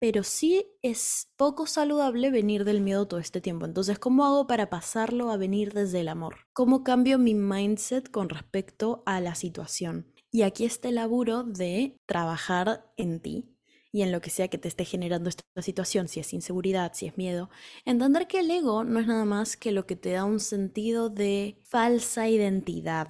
Pero 0.00 0.22
sí 0.22 0.64
es 0.80 1.28
poco 1.36 1.66
saludable 1.66 2.30
venir 2.30 2.64
del 2.64 2.80
miedo 2.80 3.08
todo 3.08 3.18
este 3.18 3.40
tiempo. 3.40 3.66
Entonces, 3.66 3.98
¿cómo 3.98 4.24
hago 4.24 4.46
para 4.46 4.70
pasarlo 4.70 5.30
a 5.30 5.36
venir 5.36 5.72
desde 5.72 6.00
el 6.00 6.08
amor? 6.08 6.36
¿Cómo 6.52 6.84
cambio 6.84 7.18
mi 7.18 7.34
mindset 7.34 8.10
con 8.10 8.28
respecto 8.28 9.02
a 9.06 9.20
la 9.20 9.34
situación? 9.34 10.12
Y 10.30 10.42
aquí 10.42 10.66
está 10.66 10.90
el 10.90 10.96
laburo 10.96 11.42
de 11.42 11.96
trabajar 12.06 12.92
en 12.96 13.20
ti, 13.20 13.57
y 13.98 14.02
en 14.02 14.12
lo 14.12 14.20
que 14.20 14.30
sea 14.30 14.46
que 14.46 14.58
te 14.58 14.68
esté 14.68 14.84
generando 14.84 15.28
esta 15.28 15.42
situación, 15.60 16.06
si 16.06 16.20
es 16.20 16.32
inseguridad, 16.32 16.92
si 16.94 17.06
es 17.06 17.18
miedo, 17.18 17.50
entender 17.84 18.28
que 18.28 18.38
el 18.38 18.48
ego 18.48 18.84
no 18.84 19.00
es 19.00 19.08
nada 19.08 19.24
más 19.24 19.56
que 19.56 19.72
lo 19.72 19.86
que 19.86 19.96
te 19.96 20.12
da 20.12 20.24
un 20.24 20.38
sentido 20.38 21.10
de 21.10 21.58
falsa 21.64 22.28
identidad 22.28 23.08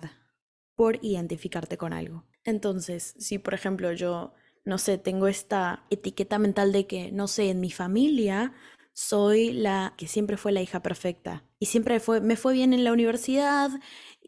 por 0.76 0.99
identificarte 1.04 1.76
con 1.76 1.92
algo. 1.92 2.25
Entonces, 2.42 3.14
si 3.18 3.38
por 3.38 3.52
ejemplo 3.52 3.92
yo, 3.92 4.33
no 4.64 4.78
sé, 4.78 4.97
tengo 4.97 5.26
esta 5.26 5.85
etiqueta 5.90 6.38
mental 6.38 6.73
de 6.73 6.87
que, 6.87 7.12
no 7.12 7.28
sé, 7.28 7.50
en 7.50 7.61
mi 7.61 7.71
familia 7.71 8.54
soy 8.95 9.52
la 9.52 9.92
que 9.99 10.09
siempre 10.09 10.38
fue 10.38 10.52
la 10.52 10.62
hija 10.62 10.80
perfecta 10.80 11.45
y 11.59 11.66
siempre 11.66 12.00
fue, 12.00 12.23
me 12.23 12.37
fue 12.37 12.54
bien 12.54 12.73
en 12.73 12.83
la 12.83 12.92
universidad 12.92 13.71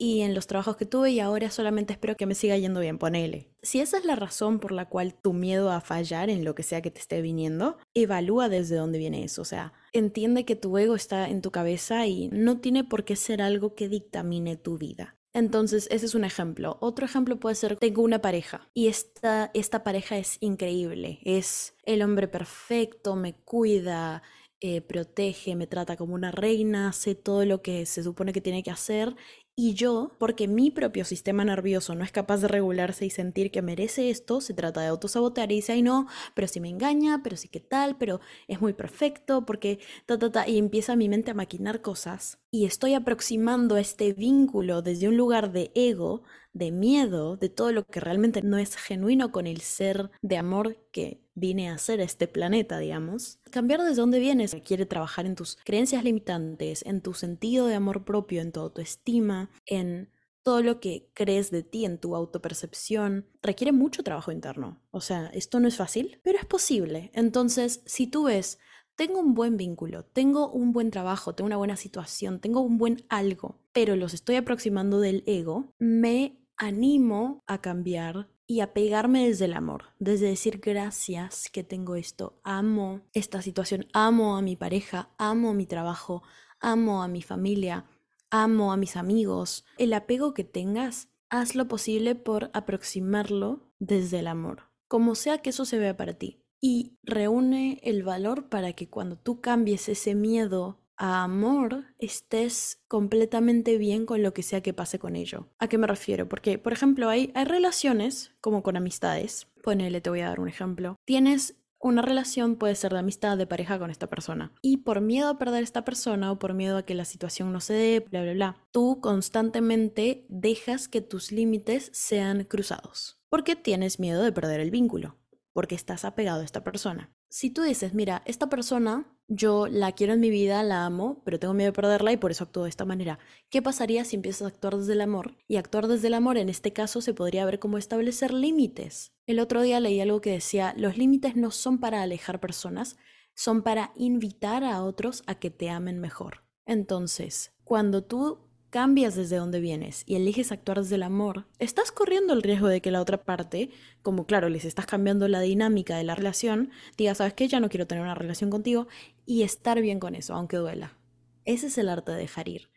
y 0.00 0.23
en 0.23 0.35
los 0.35 0.47
trabajos 0.47 0.78
que 0.78 0.87
tuve 0.87 1.11
y 1.11 1.21
ahora 1.21 1.50
solamente 1.50 1.92
espero 1.92 2.16
que 2.16 2.25
me 2.25 2.35
siga 2.35 2.57
yendo 2.57 2.80
bien, 2.80 2.97
ponele. 2.97 3.50
Si 3.61 3.80
esa 3.80 3.99
es 3.99 4.07
la 4.07 4.16
razón 4.16 4.59
por 4.59 4.73
la 4.73 4.88
cual 4.88 5.12
tu 5.12 5.35
miedo 5.35 5.71
a 5.71 5.83
fallar 5.83 6.30
en 6.30 6.42
lo 6.42 6.54
que 6.54 6.62
sea 6.62 6.80
que 6.80 6.90
te 6.90 7.00
esté 7.00 7.21
viniendo, 7.21 7.76
evalúa 7.92 8.49
desde 8.49 8.76
dónde 8.76 8.99
viene 8.99 9.23
eso, 9.23 9.42
o 9.42 9.45
sea, 9.45 9.75
entiende 9.92 10.47
que 10.47 10.57
tu 10.57 10.76
ego 10.78 10.95
está 10.95 11.28
en 11.28 11.42
tu 11.42 11.50
cabeza 11.50 12.07
y 12.07 12.30
no 12.33 12.61
tiene 12.61 12.83
por 12.83 13.04
qué 13.04 13.14
ser 13.14 13.42
algo 13.42 13.75
que 13.75 13.90
dictamine 13.90 14.57
tu 14.57 14.78
vida. 14.78 15.19
Entonces, 15.35 15.87
ese 15.90 16.07
es 16.07 16.14
un 16.14 16.25
ejemplo. 16.25 16.78
Otro 16.80 17.04
ejemplo 17.04 17.38
puede 17.38 17.54
ser, 17.54 17.76
tengo 17.76 18.00
una 18.02 18.23
pareja 18.23 18.71
y 18.73 18.87
esta, 18.88 19.50
esta 19.52 19.85
pareja 19.85 20.16
es 20.16 20.38
increíble, 20.40 21.21
es 21.25 21.75
el 21.85 22.00
hombre 22.00 22.26
perfecto, 22.26 23.16
me 23.16 23.35
cuida, 23.35 24.23
eh, 24.62 24.83
protege, 24.83 25.57
me 25.57 25.66
trata 25.66 25.97
como 25.97 26.12
una 26.12 26.30
reina, 26.33 26.88
hace 26.88 27.14
todo 27.14 27.47
lo 27.47 27.62
que 27.62 27.87
se 27.87 28.02
supone 28.02 28.35
que 28.35 28.42
tiene 28.42 28.62
que 28.62 28.71
hacer 28.71 29.16
Y 29.57 29.75
yo, 29.75 30.16
porque 30.19 30.49
mi 30.49 30.71
propio 30.71 31.04
sistema 31.04 31.45
nervioso 31.45 31.95
no 31.95 32.02
es 32.02 32.12
capaz 32.12 32.38
de 32.38 32.49
regularse 32.49 33.04
y 33.04 33.11
sentir 33.11 33.50
que 33.50 33.61
merece 33.61 34.09
esto, 34.09 34.40
se 34.40 34.54
trata 34.54 34.80
de 34.80 34.87
autosabotear 34.87 35.52
y 35.52 35.57
dice, 35.57 35.73
ay 35.73 35.83
no, 35.83 36.07
pero 36.35 36.49
si 36.49 36.61
me 36.61 36.71
engaña, 36.71 37.23
pero 37.23 37.37
sí 37.37 37.49
que 37.49 37.61
tal, 37.61 37.99
pero 37.99 38.21
es 38.49 38.61
muy 38.62 38.73
perfecto, 38.73 39.45
porque 39.45 39.78
ta, 40.07 40.19
ta, 40.19 40.33
ta, 40.33 40.49
y 40.49 40.57
empieza 40.57 40.97
mi 40.97 41.11
mente 41.11 41.33
a 41.33 41.35
maquinar 41.35 41.83
cosas. 41.83 42.38
Y 42.50 42.64
estoy 42.64 42.95
aproximando 42.95 43.76
este 43.76 44.14
vínculo 44.14 44.80
desde 44.80 45.09
un 45.09 45.16
lugar 45.19 45.52
de 45.52 45.71
ego, 45.75 46.23
de 46.52 46.71
miedo, 46.71 47.37
de 47.37 47.49
todo 47.49 47.73
lo 47.73 47.85
que 47.85 48.00
realmente 48.00 48.42
no 48.42 48.59
es 48.59 48.76
genuino 48.76 49.33
con 49.33 49.47
el 49.47 49.61
ser 49.61 50.11
de 50.23 50.37
amor 50.37 50.76
que 50.92 51.23
vine 51.35 51.71
a 51.71 51.78
ser 51.78 52.00
este 52.00 52.28
planeta, 52.28 52.78
digamos. 52.78 53.38
Cambiar 53.50 53.83
desde 53.83 54.00
dónde 54.00 54.19
vienes 54.19 54.52
requiere 54.52 54.87
trabajar 54.87 55.26
en 55.26 55.37
tus 55.37 55.57
creencias 55.64 56.04
limitantes, 56.04 56.85
en 56.85 57.00
tu 57.00 57.14
sentido 57.14 57.66
de 57.66 57.75
amor 57.75 58.04
propio, 58.04 58.42
en 58.42 58.52
tu 58.52 58.61
autoestima, 58.61 59.50
en 59.66 60.11
todo 60.42 60.62
lo 60.62 60.80
que 60.80 61.11
crees 61.14 61.50
de 61.50 61.62
ti, 61.62 61.85
en 61.85 61.99
tu 61.99 62.16
autopercepción, 62.16 63.26
requiere 63.42 63.73
mucho 63.73 64.02
trabajo 64.02 64.33
interno. 64.33 64.80
O 64.90 65.00
sea, 65.00 65.26
esto 65.28 65.61
no 65.61 65.69
es 65.69 65.76
fácil, 65.76 66.21
pero 66.23 66.38
es 66.38 66.47
posible. 66.47 67.11
Entonces, 67.14 67.83
si 67.85 68.07
tú 68.07 68.25
ves, 68.25 68.59
tengo 68.97 69.21
un 69.21 69.35
buen 69.35 69.57
vínculo, 69.57 70.04
tengo 70.04 70.50
un 70.50 70.73
buen 70.73 70.90
trabajo, 70.90 71.35
tengo 71.35 71.47
una 71.47 71.57
buena 71.57 71.76
situación, 71.76 72.40
tengo 72.40 72.61
un 72.61 72.78
buen 72.78 73.04
algo, 73.09 73.59
pero 73.73 73.97
los 73.97 74.14
estoy 74.14 74.37
aproximando 74.37 75.00
del 75.00 75.23
ego, 75.26 75.73
me 75.78 76.39
animo 76.61 77.43
a 77.47 77.62
cambiar 77.62 78.29
y 78.47 78.61
a 78.61 78.75
pegarme 78.75 79.26
desde 79.26 79.47
el 79.47 79.55
amor, 79.55 79.85
desde 79.99 80.26
decir 80.26 80.61
gracias 80.61 81.49
que 81.50 81.64
tengo 81.64 81.97
esto, 81.97 82.38
amo 82.45 83.00
esta 83.14 83.40
situación, 83.40 83.87
amo 83.95 84.37
a 84.37 84.43
mi 84.43 84.57
pareja, 84.57 85.09
amo 85.17 85.55
mi 85.55 85.64
trabajo, 85.64 86.23
amo 86.61 87.02
a 87.02 87.09
mi 87.09 87.23
familia, 87.23 87.87
amo 88.29 88.73
a 88.73 88.76
mis 88.76 88.97
amigos. 88.97 89.64
El 89.79 89.95
apego 89.95 90.35
que 90.35 90.45
tengas, 90.45 91.09
haz 91.31 91.55
lo 91.55 91.67
posible 91.67 92.14
por 92.14 92.50
aproximarlo 92.52 93.73
desde 93.79 94.19
el 94.19 94.26
amor, 94.26 94.64
como 94.87 95.14
sea 95.14 95.38
que 95.38 95.50
eso 95.50 95.64
se 95.64 95.79
vea 95.79 95.97
para 95.97 96.12
ti. 96.14 96.45
Y 96.61 96.99
reúne 97.02 97.81
el 97.85 98.02
valor 98.02 98.50
para 98.50 98.75
que 98.75 98.90
cuando 98.90 99.17
tú 99.17 99.40
cambies 99.40 99.88
ese 99.88 100.14
miedo 100.14 100.79
amor 101.00 101.85
estés 101.99 102.83
completamente 102.87 103.78
bien 103.78 104.04
con 104.04 104.23
lo 104.23 104.35
que 104.35 104.42
sea 104.42 104.62
que 104.62 104.75
pase 104.75 104.99
con 104.99 105.16
ello. 105.16 105.49
¿A 105.59 105.66
qué 105.66 105.78
me 105.78 105.87
refiero? 105.87 106.28
Porque, 106.28 106.59
por 106.59 106.75
ejemplo, 106.75 107.09
hay, 107.09 107.33
relaciones, 107.35 108.35
como 108.42 108.62
con 108.62 108.76
amistades. 108.76 109.49
Ponele, 109.62 110.02
te 110.02 110.11
voy 110.11 110.21
a 110.21 110.28
dar 110.28 110.40
un 110.40 110.49
ejemplo. 110.49 110.97
Tienes 111.07 111.57
una 111.78 112.02
relación 112.02 112.57
puede 112.57 112.75
ser 112.75 112.92
de 112.92 112.99
amistad, 112.99 113.38
de 113.38 113.47
pareja 113.47 113.78
con 113.78 113.90
esta 113.90 114.09
persona. 114.09 114.52
Y 114.61 114.78
por 114.78 115.00
miedo 115.00 115.30
a 115.30 115.38
perder 115.38 115.62
esta 115.62 115.87
persona 115.87 116.30
o 116.30 116.38
por 116.38 116.52
miedo 116.52 116.76
a 116.76 116.85
que 116.85 116.95
la 116.95 117.07
situación 117.07 117.50
no 117.50 117.61
se 117.61 117.73
dé, 117.73 118.00
bla, 118.00 118.23
bla, 118.23 118.35
bla, 118.35 118.57
tú 118.71 119.00
constantemente 119.00 120.26
dejas 120.28 120.88
que 120.88 121.00
tus 121.00 121.33
límites 121.33 121.88
sean 121.95 122.45
cruzados. 122.45 123.19
Porque 123.30 123.57
tienes 123.57 123.99
miedo 123.99 124.23
de 124.23 124.33
perder 124.33 124.61
el 124.61 124.71
vínculo. 124.71 125.16
Porque 125.54 125.75
estás 125.75 126.04
apegado 126.04 126.42
a 126.42 126.45
esta 126.45 126.62
persona. 126.62 127.11
Si 127.32 127.49
tú 127.50 127.62
dices, 127.62 127.94
mira, 127.94 128.22
esta 128.26 128.49
persona 128.49 129.06
yo 129.28 129.68
la 129.68 129.92
quiero 129.92 130.14
en 130.14 130.20
mi 130.20 130.30
vida, 130.30 130.64
la 130.64 130.84
amo, 130.84 131.22
pero 131.25 131.38
tengo 131.38 131.54
miedo 131.54 131.70
de 131.70 131.76
perderla 131.76 132.10
y 132.10 132.16
por 132.16 132.32
eso 132.32 132.42
actúo 132.42 132.64
de 132.64 132.68
esta 132.68 132.84
manera. 132.84 133.20
¿Qué 133.50 133.62
pasaría 133.62 134.04
si 134.04 134.16
empiezas 134.16 134.42
a 134.42 134.46
actuar 134.49 134.76
desde 134.76 134.94
el 134.94 135.00
amor? 135.00 135.37
Y 135.46 135.54
actuar 135.54 135.87
desde 135.87 136.08
el 136.08 136.14
amor 136.14 136.38
en 136.38 136.49
este 136.49 136.72
caso 136.72 137.00
se 137.00 137.14
podría 137.14 137.44
ver 137.44 137.60
como 137.60 137.78
establecer 137.78 138.32
límites. 138.34 139.12
El 139.26 139.38
otro 139.38 139.62
día 139.62 139.78
leí 139.78 140.00
algo 140.00 140.20
que 140.20 140.32
decía, 140.32 140.75
los 140.76 140.99
límites 140.99 141.37
no 141.37 141.52
son 141.52 141.78
para 141.78 142.02
alejar 142.02 142.40
personas, 142.40 142.96
son 143.32 143.62
para 143.62 143.92
invitar 143.94 144.64
a 144.64 144.82
otros 144.82 145.22
a 145.28 145.37
que 145.37 145.50
te 145.50 145.70
amen 145.70 146.00
mejor. 146.00 146.42
Entonces, 146.66 147.52
cuando 147.62 148.02
tú 148.02 148.50
cambias 148.70 149.16
desde 149.16 149.36
donde 149.36 149.60
vienes 149.60 150.04
y 150.06 150.14
eliges 150.14 150.52
actuar 150.52 150.80
desde 150.80 150.94
el 150.94 151.02
amor, 151.02 151.46
estás 151.58 151.92
corriendo 151.92 152.32
el 152.32 152.42
riesgo 152.42 152.68
de 152.68 152.80
que 152.80 152.90
la 152.90 153.00
otra 153.00 153.24
parte, 153.24 153.70
como 154.02 154.26
claro, 154.26 154.48
les 154.48 154.64
estás 154.64 154.86
cambiando 154.86 155.28
la 155.28 155.40
dinámica 155.40 155.96
de 155.96 156.04
la 156.04 156.14
relación, 156.14 156.70
diga, 156.96 157.14
sabes 157.14 157.34
que 157.34 157.48
ya 157.48 157.60
no 157.60 157.68
quiero 157.68 157.86
tener 157.86 158.02
una 158.02 158.14
relación 158.14 158.48
contigo 158.48 158.86
y 159.26 159.42
estar 159.42 159.80
bien 159.80 160.00
con 160.00 160.14
eso, 160.14 160.34
aunque 160.34 160.56
duela. 160.56 160.96
Ese 161.44 161.66
es 161.66 161.78
el 161.78 161.88
arte 161.88 162.12
de 162.12 162.18
dejar 162.18 162.48
ir. 162.48 162.70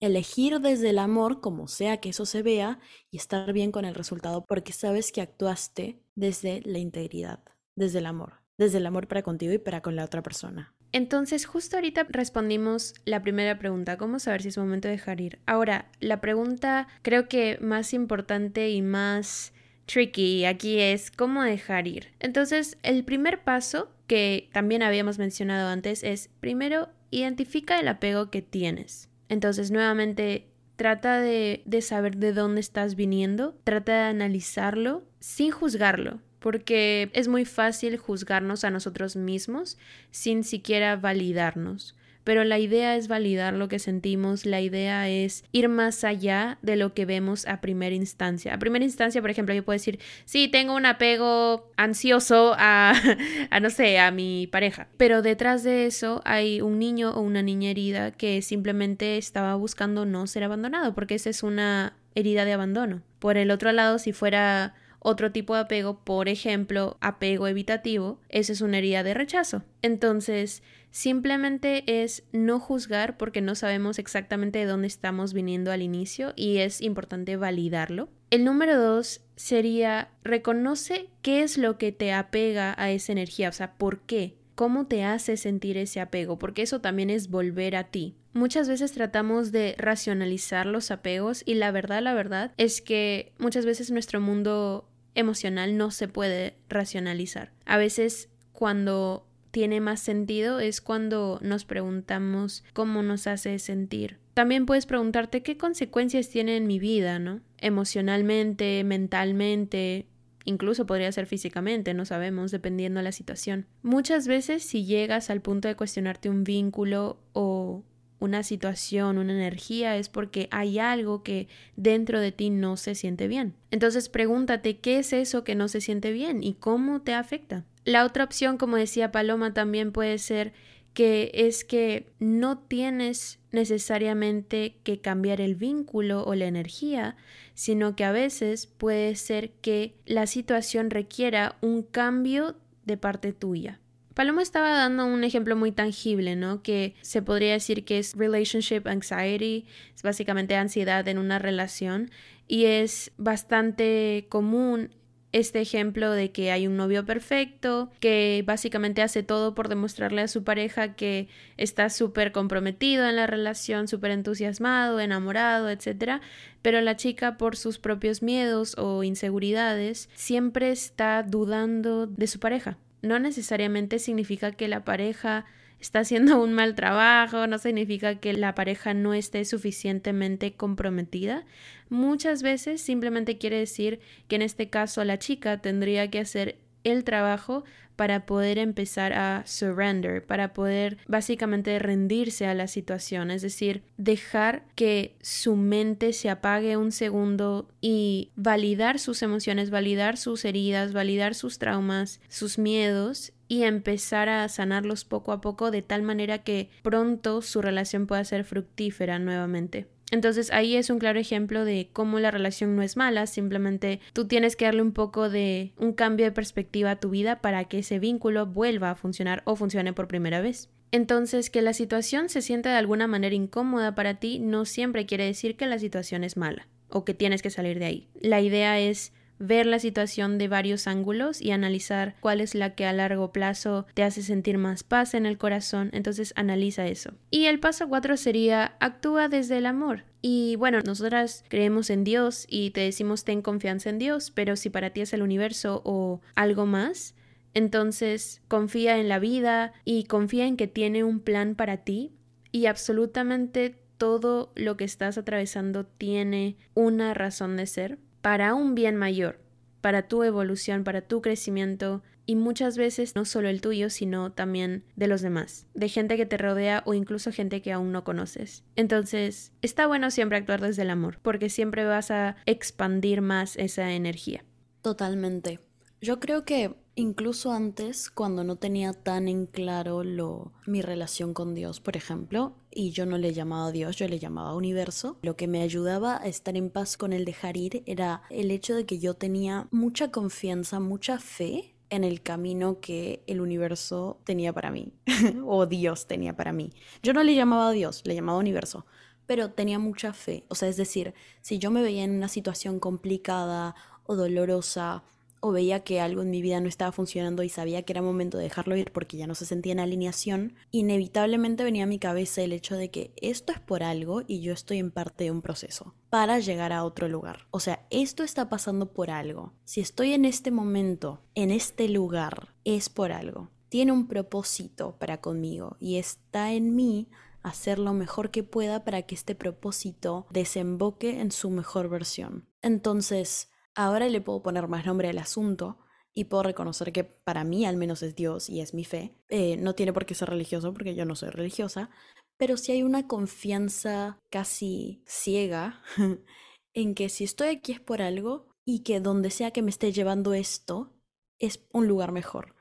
Elegir 0.00 0.60
desde 0.60 0.90
el 0.90 0.98
amor, 0.98 1.40
como 1.40 1.68
sea 1.68 1.98
que 1.98 2.10
eso 2.10 2.26
se 2.26 2.42
vea, 2.42 2.80
y 3.10 3.16
estar 3.16 3.52
bien 3.52 3.72
con 3.72 3.84
el 3.84 3.94
resultado 3.94 4.44
porque 4.44 4.72
sabes 4.72 5.12
que 5.12 5.20
actuaste 5.20 6.02
desde 6.14 6.60
la 6.64 6.78
integridad, 6.78 7.40
desde 7.74 8.00
el 8.00 8.06
amor, 8.06 8.42
desde 8.58 8.78
el 8.78 8.86
amor 8.86 9.08
para 9.08 9.22
contigo 9.22 9.52
y 9.52 9.58
para 9.58 9.80
con 9.80 9.96
la 9.96 10.04
otra 10.04 10.22
persona. 10.22 10.74
Entonces, 10.92 11.46
justo 11.46 11.76
ahorita 11.76 12.06
respondimos 12.10 12.94
la 13.06 13.22
primera 13.22 13.58
pregunta, 13.58 13.96
¿cómo 13.96 14.18
saber 14.18 14.42
si 14.42 14.48
es 14.48 14.58
momento 14.58 14.88
de 14.88 14.92
dejar 14.92 15.20
ir? 15.20 15.38
Ahora, 15.46 15.90
la 16.00 16.20
pregunta 16.20 16.86
creo 17.00 17.28
que 17.28 17.58
más 17.62 17.94
importante 17.94 18.68
y 18.70 18.82
más 18.82 19.54
tricky 19.86 20.44
aquí 20.44 20.78
es 20.80 21.10
cómo 21.10 21.42
dejar 21.42 21.88
ir. 21.88 22.08
Entonces, 22.20 22.76
el 22.82 23.04
primer 23.04 23.42
paso 23.42 23.90
que 24.06 24.50
también 24.52 24.82
habíamos 24.82 25.18
mencionado 25.18 25.68
antes 25.68 26.04
es, 26.04 26.28
primero, 26.40 26.90
identifica 27.10 27.80
el 27.80 27.88
apego 27.88 28.30
que 28.30 28.42
tienes. 28.42 29.08
Entonces, 29.30 29.70
nuevamente, 29.70 30.48
trata 30.76 31.20
de, 31.20 31.62
de 31.64 31.80
saber 31.80 32.18
de 32.18 32.34
dónde 32.34 32.60
estás 32.60 32.96
viniendo, 32.96 33.56
trata 33.64 33.92
de 33.94 34.10
analizarlo 34.10 35.04
sin 35.20 35.52
juzgarlo 35.52 36.20
porque 36.42 37.10
es 37.14 37.28
muy 37.28 37.46
fácil 37.46 37.96
juzgarnos 37.96 38.64
a 38.64 38.70
nosotros 38.70 39.16
mismos 39.16 39.78
sin 40.10 40.44
siquiera 40.44 40.96
validarnos. 40.96 41.94
Pero 42.24 42.44
la 42.44 42.58
idea 42.60 42.96
es 42.96 43.08
validar 43.08 43.54
lo 43.54 43.68
que 43.68 43.80
sentimos, 43.80 44.46
la 44.46 44.60
idea 44.60 45.08
es 45.08 45.42
ir 45.50 45.68
más 45.68 46.04
allá 46.04 46.58
de 46.62 46.76
lo 46.76 46.94
que 46.94 47.04
vemos 47.04 47.46
a 47.48 47.60
primera 47.60 47.96
instancia. 47.96 48.54
A 48.54 48.58
primera 48.58 48.84
instancia, 48.84 49.20
por 49.20 49.30
ejemplo, 49.30 49.54
yo 49.54 49.64
puedo 49.64 49.74
decir, 49.74 49.98
sí, 50.24 50.46
tengo 50.46 50.76
un 50.76 50.86
apego 50.86 51.72
ansioso 51.76 52.54
a, 52.56 52.92
a 53.50 53.60
no 53.60 53.70
sé, 53.70 53.98
a 53.98 54.12
mi 54.12 54.46
pareja. 54.46 54.86
Pero 54.96 55.20
detrás 55.20 55.64
de 55.64 55.86
eso 55.86 56.22
hay 56.24 56.60
un 56.60 56.78
niño 56.78 57.10
o 57.10 57.20
una 57.22 57.42
niña 57.42 57.70
herida 57.70 58.12
que 58.12 58.40
simplemente 58.42 59.18
estaba 59.18 59.56
buscando 59.56 60.04
no 60.04 60.28
ser 60.28 60.44
abandonado, 60.44 60.94
porque 60.94 61.16
esa 61.16 61.30
es 61.30 61.42
una 61.42 61.96
herida 62.14 62.44
de 62.44 62.52
abandono. 62.52 63.02
Por 63.18 63.36
el 63.36 63.50
otro 63.50 63.72
lado, 63.72 63.98
si 63.98 64.12
fuera 64.12 64.74
otro 65.02 65.32
tipo 65.32 65.54
de 65.54 65.62
apego, 65.62 65.98
por 66.04 66.28
ejemplo, 66.28 66.96
apego 67.00 67.48
evitativo, 67.48 68.20
eso 68.28 68.52
es 68.52 68.60
una 68.60 68.78
herida 68.78 69.02
de 69.02 69.14
rechazo. 69.14 69.64
Entonces, 69.82 70.62
simplemente 70.90 72.02
es 72.02 72.24
no 72.32 72.60
juzgar 72.60 73.16
porque 73.16 73.40
no 73.40 73.54
sabemos 73.54 73.98
exactamente 73.98 74.60
de 74.60 74.66
dónde 74.66 74.86
estamos 74.86 75.32
viniendo 75.32 75.72
al 75.72 75.82
inicio 75.82 76.32
y 76.36 76.58
es 76.58 76.80
importante 76.80 77.36
validarlo. 77.36 78.08
El 78.30 78.44
número 78.44 78.80
dos 78.80 79.22
sería 79.36 80.10
reconoce 80.22 81.10
qué 81.20 81.42
es 81.42 81.58
lo 81.58 81.78
que 81.78 81.92
te 81.92 82.12
apega 82.12 82.74
a 82.78 82.90
esa 82.90 83.12
energía, 83.12 83.48
o 83.48 83.52
sea, 83.52 83.74
por 83.74 84.00
qué. 84.00 84.36
¿Cómo 84.54 84.86
te 84.86 85.02
hace 85.02 85.36
sentir 85.36 85.78
ese 85.78 86.00
apego? 86.00 86.38
Porque 86.38 86.62
eso 86.62 86.80
también 86.80 87.10
es 87.10 87.28
volver 87.28 87.74
a 87.74 87.84
ti. 87.84 88.14
Muchas 88.34 88.68
veces 88.68 88.92
tratamos 88.92 89.50
de 89.50 89.74
racionalizar 89.78 90.66
los 90.66 90.90
apegos 90.90 91.42
y 91.44 91.54
la 91.54 91.70
verdad, 91.70 92.02
la 92.02 92.14
verdad 92.14 92.52
es 92.56 92.80
que 92.80 93.32
muchas 93.38 93.66
veces 93.66 93.90
nuestro 93.90 94.20
mundo 94.20 94.88
emocional 95.14 95.76
no 95.76 95.90
se 95.90 96.08
puede 96.08 96.56
racionalizar. 96.68 97.52
A 97.66 97.76
veces 97.76 98.28
cuando 98.52 99.26
tiene 99.50 99.80
más 99.80 100.00
sentido 100.00 100.60
es 100.60 100.80
cuando 100.80 101.38
nos 101.42 101.64
preguntamos 101.64 102.64
cómo 102.72 103.02
nos 103.02 103.26
hace 103.26 103.58
sentir. 103.58 104.18
También 104.34 104.64
puedes 104.64 104.86
preguntarte 104.86 105.42
qué 105.42 105.58
consecuencias 105.58 106.30
tiene 106.30 106.56
en 106.56 106.66
mi 106.66 106.78
vida, 106.78 107.18
¿no? 107.18 107.40
Emocionalmente, 107.58 108.82
mentalmente, 108.82 110.06
incluso 110.44 110.86
podría 110.86 111.12
ser 111.12 111.26
físicamente, 111.26 111.92
no 111.92 112.06
sabemos, 112.06 112.50
dependiendo 112.50 112.98
de 112.98 113.04
la 113.04 113.12
situación. 113.12 113.66
Muchas 113.82 114.26
veces 114.26 114.62
si 114.62 114.84
llegas 114.86 115.28
al 115.28 115.42
punto 115.42 115.68
de 115.68 115.76
cuestionarte 115.76 116.30
un 116.30 116.44
vínculo 116.44 117.18
o 117.34 117.84
una 118.22 118.42
situación, 118.44 119.18
una 119.18 119.32
energía, 119.32 119.96
es 119.96 120.08
porque 120.08 120.48
hay 120.50 120.78
algo 120.78 121.22
que 121.22 121.48
dentro 121.76 122.20
de 122.20 122.32
ti 122.32 122.50
no 122.50 122.76
se 122.76 122.94
siente 122.94 123.26
bien. 123.26 123.54
Entonces 123.70 124.08
pregúntate 124.08 124.78
qué 124.78 124.98
es 124.98 125.12
eso 125.12 125.42
que 125.44 125.54
no 125.54 125.68
se 125.68 125.80
siente 125.80 126.12
bien 126.12 126.42
y 126.42 126.54
cómo 126.54 127.02
te 127.02 127.14
afecta. 127.14 127.64
La 127.84 128.04
otra 128.04 128.24
opción, 128.24 128.58
como 128.58 128.76
decía 128.76 129.10
Paloma, 129.10 129.52
también 129.52 129.90
puede 129.90 130.18
ser 130.18 130.52
que 130.94 131.32
es 131.34 131.64
que 131.64 132.12
no 132.20 132.58
tienes 132.58 133.40
necesariamente 133.50 134.76
que 134.84 135.00
cambiar 135.00 135.40
el 135.40 135.56
vínculo 135.56 136.24
o 136.24 136.34
la 136.34 136.46
energía, 136.46 137.16
sino 137.54 137.96
que 137.96 138.04
a 138.04 138.12
veces 138.12 138.66
puede 138.66 139.16
ser 139.16 139.50
que 139.50 139.94
la 140.06 140.26
situación 140.26 140.90
requiera 140.90 141.56
un 141.60 141.82
cambio 141.82 142.56
de 142.84 142.96
parte 142.96 143.32
tuya. 143.32 143.80
Paloma 144.14 144.42
estaba 144.42 144.70
dando 144.70 145.06
un 145.06 145.24
ejemplo 145.24 145.56
muy 145.56 145.72
tangible, 145.72 146.36
¿no? 146.36 146.62
Que 146.62 146.94
se 147.00 147.22
podría 147.22 147.52
decir 147.52 147.84
que 147.84 147.98
es 147.98 148.14
relationship 148.16 148.86
anxiety, 148.86 149.66
es 149.94 150.02
básicamente 150.02 150.56
ansiedad 150.56 151.06
en 151.08 151.18
una 151.18 151.38
relación 151.38 152.10
y 152.46 152.66
es 152.66 153.12
bastante 153.16 154.26
común 154.28 154.90
este 155.32 155.62
ejemplo 155.62 156.10
de 156.10 156.30
que 156.30 156.52
hay 156.52 156.66
un 156.66 156.76
novio 156.76 157.06
perfecto, 157.06 157.90
que 158.00 158.44
básicamente 158.46 159.00
hace 159.00 159.22
todo 159.22 159.54
por 159.54 159.68
demostrarle 159.68 160.20
a 160.20 160.28
su 160.28 160.44
pareja 160.44 160.94
que 160.94 161.28
está 161.56 161.88
súper 161.88 162.32
comprometido 162.32 163.08
en 163.08 163.16
la 163.16 163.26
relación, 163.26 163.88
súper 163.88 164.10
entusiasmado, 164.10 165.00
enamorado, 165.00 165.70
etc. 165.70 166.20
Pero 166.60 166.82
la 166.82 166.96
chica 166.96 167.38
por 167.38 167.56
sus 167.56 167.78
propios 167.78 168.22
miedos 168.22 168.76
o 168.76 169.02
inseguridades 169.02 170.10
siempre 170.14 170.70
está 170.70 171.22
dudando 171.22 172.06
de 172.06 172.26
su 172.26 172.38
pareja. 172.38 172.78
No 173.02 173.18
necesariamente 173.18 173.98
significa 173.98 174.52
que 174.52 174.68
la 174.68 174.84
pareja 174.84 175.44
está 175.80 175.98
haciendo 176.00 176.40
un 176.40 176.52
mal 176.52 176.74
trabajo, 176.74 177.46
no 177.48 177.58
significa 177.58 178.14
que 178.20 178.32
la 178.32 178.54
pareja 178.54 178.94
no 178.94 179.12
esté 179.14 179.44
suficientemente 179.44 180.54
comprometida. 180.54 181.44
Muchas 181.88 182.42
veces 182.42 182.80
simplemente 182.80 183.36
quiere 183.36 183.58
decir 183.58 184.00
que 184.28 184.36
en 184.36 184.42
este 184.42 184.70
caso 184.70 185.04
la 185.04 185.18
chica 185.18 185.58
tendría 185.58 186.08
que 186.08 186.20
hacer 186.20 186.58
el 186.84 187.04
trabajo 187.04 187.64
para 187.96 188.26
poder 188.26 188.58
empezar 188.58 189.12
a 189.12 189.44
surrender, 189.46 190.24
para 190.24 190.54
poder 190.54 190.98
básicamente 191.06 191.78
rendirse 191.78 192.46
a 192.46 192.54
la 192.54 192.66
situación, 192.66 193.30
es 193.30 193.42
decir, 193.42 193.82
dejar 193.96 194.64
que 194.74 195.14
su 195.20 195.56
mente 195.56 196.12
se 196.12 196.30
apague 196.30 196.76
un 196.76 196.90
segundo 196.90 197.68
y 197.80 198.30
validar 198.34 198.98
sus 198.98 199.22
emociones, 199.22 199.70
validar 199.70 200.16
sus 200.16 200.44
heridas, 200.44 200.92
validar 200.92 201.34
sus 201.34 201.58
traumas, 201.58 202.20
sus 202.28 202.58
miedos 202.58 203.32
y 203.46 203.64
empezar 203.64 204.28
a 204.28 204.48
sanarlos 204.48 205.04
poco 205.04 205.32
a 205.32 205.40
poco 205.40 205.70
de 205.70 205.82
tal 205.82 206.02
manera 206.02 206.38
que 206.38 206.70
pronto 206.82 207.42
su 207.42 207.60
relación 207.60 208.06
pueda 208.06 208.24
ser 208.24 208.44
fructífera 208.44 209.18
nuevamente. 209.18 209.86
Entonces 210.12 210.52
ahí 210.52 210.76
es 210.76 210.90
un 210.90 210.98
claro 210.98 211.18
ejemplo 211.18 211.64
de 211.64 211.88
cómo 211.90 212.20
la 212.20 212.30
relación 212.30 212.76
no 212.76 212.82
es 212.82 212.98
mala, 212.98 213.26
simplemente 213.26 213.98
tú 214.12 214.28
tienes 214.28 214.56
que 214.56 214.66
darle 214.66 214.82
un 214.82 214.92
poco 214.92 215.30
de 215.30 215.72
un 215.78 215.94
cambio 215.94 216.26
de 216.26 216.32
perspectiva 216.32 216.90
a 216.90 217.00
tu 217.00 217.08
vida 217.08 217.40
para 217.40 217.64
que 217.64 217.78
ese 217.78 217.98
vínculo 217.98 218.44
vuelva 218.44 218.90
a 218.90 218.94
funcionar 218.94 219.42
o 219.46 219.56
funcione 219.56 219.94
por 219.94 220.08
primera 220.08 220.42
vez. 220.42 220.68
Entonces, 220.90 221.48
que 221.48 221.62
la 221.62 221.72
situación 221.72 222.28
se 222.28 222.42
sienta 222.42 222.70
de 222.70 222.76
alguna 222.76 223.06
manera 223.06 223.34
incómoda 223.34 223.94
para 223.94 224.20
ti 224.20 224.38
no 224.38 224.66
siempre 224.66 225.06
quiere 225.06 225.24
decir 225.24 225.56
que 225.56 225.64
la 225.64 225.78
situación 225.78 226.24
es 226.24 226.36
mala 226.36 226.68
o 226.90 227.06
que 227.06 227.14
tienes 227.14 227.40
que 227.40 227.48
salir 227.48 227.78
de 227.78 227.86
ahí. 227.86 228.08
La 228.20 228.42
idea 228.42 228.78
es 228.78 229.14
ver 229.42 229.66
la 229.66 229.80
situación 229.80 230.38
de 230.38 230.48
varios 230.48 230.86
ángulos 230.86 231.42
y 231.42 231.50
analizar 231.50 232.14
cuál 232.20 232.40
es 232.40 232.54
la 232.54 232.74
que 232.74 232.86
a 232.86 232.92
largo 232.92 233.32
plazo 233.32 233.86
te 233.94 234.04
hace 234.04 234.22
sentir 234.22 234.56
más 234.56 234.84
paz 234.84 235.14
en 235.14 235.26
el 235.26 235.36
corazón, 235.36 235.90
entonces 235.92 236.32
analiza 236.36 236.86
eso. 236.86 237.12
Y 237.30 237.46
el 237.46 237.58
paso 237.58 237.88
cuatro 237.88 238.16
sería 238.16 238.76
actúa 238.80 239.28
desde 239.28 239.58
el 239.58 239.66
amor. 239.66 240.04
Y 240.20 240.54
bueno, 240.56 240.78
nosotras 240.84 241.44
creemos 241.48 241.90
en 241.90 242.04
Dios 242.04 242.46
y 242.48 242.70
te 242.70 242.82
decimos 242.82 243.24
ten 243.24 243.42
confianza 243.42 243.90
en 243.90 243.98
Dios, 243.98 244.30
pero 244.30 244.54
si 244.54 244.70
para 244.70 244.90
ti 244.90 245.00
es 245.00 245.12
el 245.12 245.22
universo 245.22 245.82
o 245.84 246.20
algo 246.36 246.64
más, 246.64 247.16
entonces 247.52 248.40
confía 248.46 248.98
en 248.98 249.08
la 249.08 249.18
vida 249.18 249.72
y 249.84 250.04
confía 250.04 250.46
en 250.46 250.56
que 250.56 250.68
tiene 250.68 251.02
un 251.02 251.18
plan 251.18 251.56
para 251.56 251.78
ti 251.78 252.12
y 252.52 252.66
absolutamente 252.66 253.76
todo 253.98 254.52
lo 254.54 254.76
que 254.76 254.84
estás 254.84 255.18
atravesando 255.18 255.84
tiene 255.84 256.56
una 256.74 257.14
razón 257.14 257.56
de 257.56 257.66
ser 257.66 257.98
para 258.22 258.54
un 258.54 258.74
bien 258.74 258.96
mayor, 258.96 259.40
para 259.80 260.08
tu 260.08 260.22
evolución, 260.22 260.84
para 260.84 261.02
tu 261.02 261.20
crecimiento 261.20 262.02
y 262.24 262.36
muchas 262.36 262.78
veces 262.78 263.16
no 263.16 263.24
solo 263.24 263.48
el 263.48 263.60
tuyo, 263.60 263.90
sino 263.90 264.32
también 264.32 264.84
de 264.94 265.08
los 265.08 265.22
demás, 265.22 265.66
de 265.74 265.88
gente 265.88 266.16
que 266.16 266.24
te 266.24 266.38
rodea 266.38 266.82
o 266.86 266.94
incluso 266.94 267.32
gente 267.32 267.60
que 267.62 267.72
aún 267.72 267.90
no 267.92 268.04
conoces. 268.04 268.64
Entonces, 268.76 269.52
está 269.60 269.86
bueno 269.86 270.10
siempre 270.10 270.38
actuar 270.38 270.60
desde 270.60 270.82
el 270.82 270.90
amor, 270.90 271.18
porque 271.20 271.50
siempre 271.50 271.84
vas 271.84 272.10
a 272.10 272.36
expandir 272.46 273.20
más 273.22 273.56
esa 273.56 273.92
energía. 273.92 274.44
Totalmente. 274.82 275.60
Yo 276.00 276.20
creo 276.20 276.44
que 276.44 276.74
incluso 276.94 277.52
antes, 277.52 278.10
cuando 278.10 278.44
no 278.44 278.56
tenía 278.56 278.92
tan 278.92 279.28
en 279.28 279.46
claro 279.46 280.04
lo, 280.04 280.52
mi 280.66 280.80
relación 280.80 281.34
con 281.34 281.54
Dios, 281.54 281.80
por 281.80 281.96
ejemplo, 281.96 282.56
y 282.74 282.90
yo 282.90 283.06
no 283.06 283.18
le 283.18 283.32
llamaba 283.32 283.72
Dios, 283.72 283.96
yo 283.96 284.08
le 284.08 284.18
llamaba 284.18 284.54
universo, 284.54 285.18
lo 285.22 285.36
que 285.36 285.46
me 285.46 285.62
ayudaba 285.62 286.16
a 286.16 286.26
estar 286.26 286.56
en 286.56 286.70
paz 286.70 286.96
con 286.96 287.12
el 287.12 287.24
dejar 287.24 287.56
ir 287.56 287.82
era 287.86 288.22
el 288.30 288.50
hecho 288.50 288.74
de 288.74 288.86
que 288.86 288.98
yo 288.98 289.14
tenía 289.14 289.68
mucha 289.70 290.10
confianza, 290.10 290.80
mucha 290.80 291.18
fe 291.18 291.74
en 291.90 292.04
el 292.04 292.22
camino 292.22 292.80
que 292.80 293.22
el 293.26 293.40
universo 293.40 294.20
tenía 294.24 294.52
para 294.52 294.70
mí, 294.70 294.92
o 295.46 295.66
Dios 295.66 296.06
tenía 296.06 296.34
para 296.34 296.52
mí. 296.52 296.70
Yo 297.02 297.12
no 297.12 297.22
le 297.22 297.34
llamaba 297.34 297.70
Dios, 297.70 298.02
le 298.06 298.14
llamaba 298.14 298.38
universo, 298.38 298.86
pero 299.26 299.50
tenía 299.50 299.78
mucha 299.78 300.12
fe. 300.12 300.44
O 300.48 300.54
sea, 300.54 300.68
es 300.68 300.76
decir, 300.76 301.14
si 301.42 301.58
yo 301.58 301.70
me 301.70 301.82
veía 301.82 302.04
en 302.04 302.16
una 302.16 302.28
situación 302.28 302.80
complicada 302.80 303.74
o 304.04 304.16
dolorosa, 304.16 305.04
o 305.44 305.50
veía 305.50 305.80
que 305.80 306.00
algo 306.00 306.22
en 306.22 306.30
mi 306.30 306.40
vida 306.40 306.60
no 306.60 306.68
estaba 306.68 306.92
funcionando 306.92 307.42
y 307.42 307.48
sabía 307.48 307.82
que 307.82 307.92
era 307.92 308.00
momento 308.00 308.38
de 308.38 308.44
dejarlo 308.44 308.76
ir 308.76 308.92
porque 308.92 309.16
ya 309.16 309.26
no 309.26 309.34
se 309.34 309.44
sentía 309.44 309.72
en 309.72 309.80
alineación, 309.80 310.54
inevitablemente 310.70 311.64
venía 311.64 311.82
a 311.82 311.88
mi 311.88 311.98
cabeza 311.98 312.42
el 312.42 312.52
hecho 312.52 312.76
de 312.76 312.90
que 312.90 313.12
esto 313.16 313.52
es 313.52 313.58
por 313.58 313.82
algo 313.82 314.22
y 314.26 314.40
yo 314.40 314.52
estoy 314.52 314.78
en 314.78 314.92
parte 314.92 315.24
de 315.24 315.32
un 315.32 315.42
proceso 315.42 315.94
para 316.10 316.38
llegar 316.38 316.72
a 316.72 316.84
otro 316.84 317.08
lugar. 317.08 317.48
O 317.50 317.58
sea, 317.58 317.86
esto 317.90 318.22
está 318.22 318.48
pasando 318.48 318.92
por 318.92 319.10
algo. 319.10 319.52
Si 319.64 319.80
estoy 319.80 320.12
en 320.12 320.24
este 320.24 320.52
momento, 320.52 321.20
en 321.34 321.50
este 321.50 321.88
lugar, 321.88 322.54
es 322.64 322.88
por 322.88 323.10
algo. 323.10 323.50
Tiene 323.68 323.90
un 323.90 324.06
propósito 324.06 324.96
para 324.98 325.20
conmigo 325.20 325.76
y 325.80 325.96
está 325.96 326.52
en 326.52 326.76
mí 326.76 327.08
hacer 327.42 327.78
lo 327.78 327.92
mejor 327.92 328.30
que 328.30 328.42
pueda 328.42 328.84
para 328.84 329.02
que 329.02 329.14
este 329.14 329.34
propósito 329.34 330.26
desemboque 330.30 331.20
en 331.20 331.32
su 331.32 331.50
mejor 331.50 331.88
versión. 331.88 332.46
Entonces, 332.62 333.48
Ahora 333.74 334.08
le 334.08 334.20
puedo 334.20 334.42
poner 334.42 334.68
más 334.68 334.86
nombre 334.86 335.08
al 335.08 335.18
asunto 335.18 335.78
y 336.14 336.24
puedo 336.24 336.42
reconocer 336.42 336.92
que 336.92 337.04
para 337.04 337.44
mí 337.44 337.64
al 337.64 337.76
menos 337.76 338.02
es 338.02 338.14
Dios 338.14 338.50
y 338.50 338.60
es 338.60 338.74
mi 338.74 338.84
fe. 338.84 339.14
Eh, 339.28 339.56
no 339.56 339.74
tiene 339.74 339.92
por 339.92 340.04
qué 340.04 340.14
ser 340.14 340.28
religioso 340.28 340.72
porque 340.72 340.94
yo 340.94 341.04
no 341.04 341.14
soy 341.14 341.30
religiosa, 341.30 341.90
pero 342.36 342.56
sí 342.56 342.72
hay 342.72 342.82
una 342.82 343.06
confianza 343.06 344.18
casi 344.30 345.02
ciega 345.06 345.82
en 346.74 346.94
que 346.94 347.08
si 347.08 347.24
estoy 347.24 347.48
aquí 347.48 347.72
es 347.72 347.80
por 347.80 348.02
algo 348.02 348.48
y 348.64 348.80
que 348.80 349.00
donde 349.00 349.30
sea 349.30 349.50
que 349.50 349.62
me 349.62 349.70
esté 349.70 349.92
llevando 349.92 350.34
esto 350.34 350.92
es 351.38 351.66
un 351.72 351.88
lugar 351.88 352.12
mejor. 352.12 352.54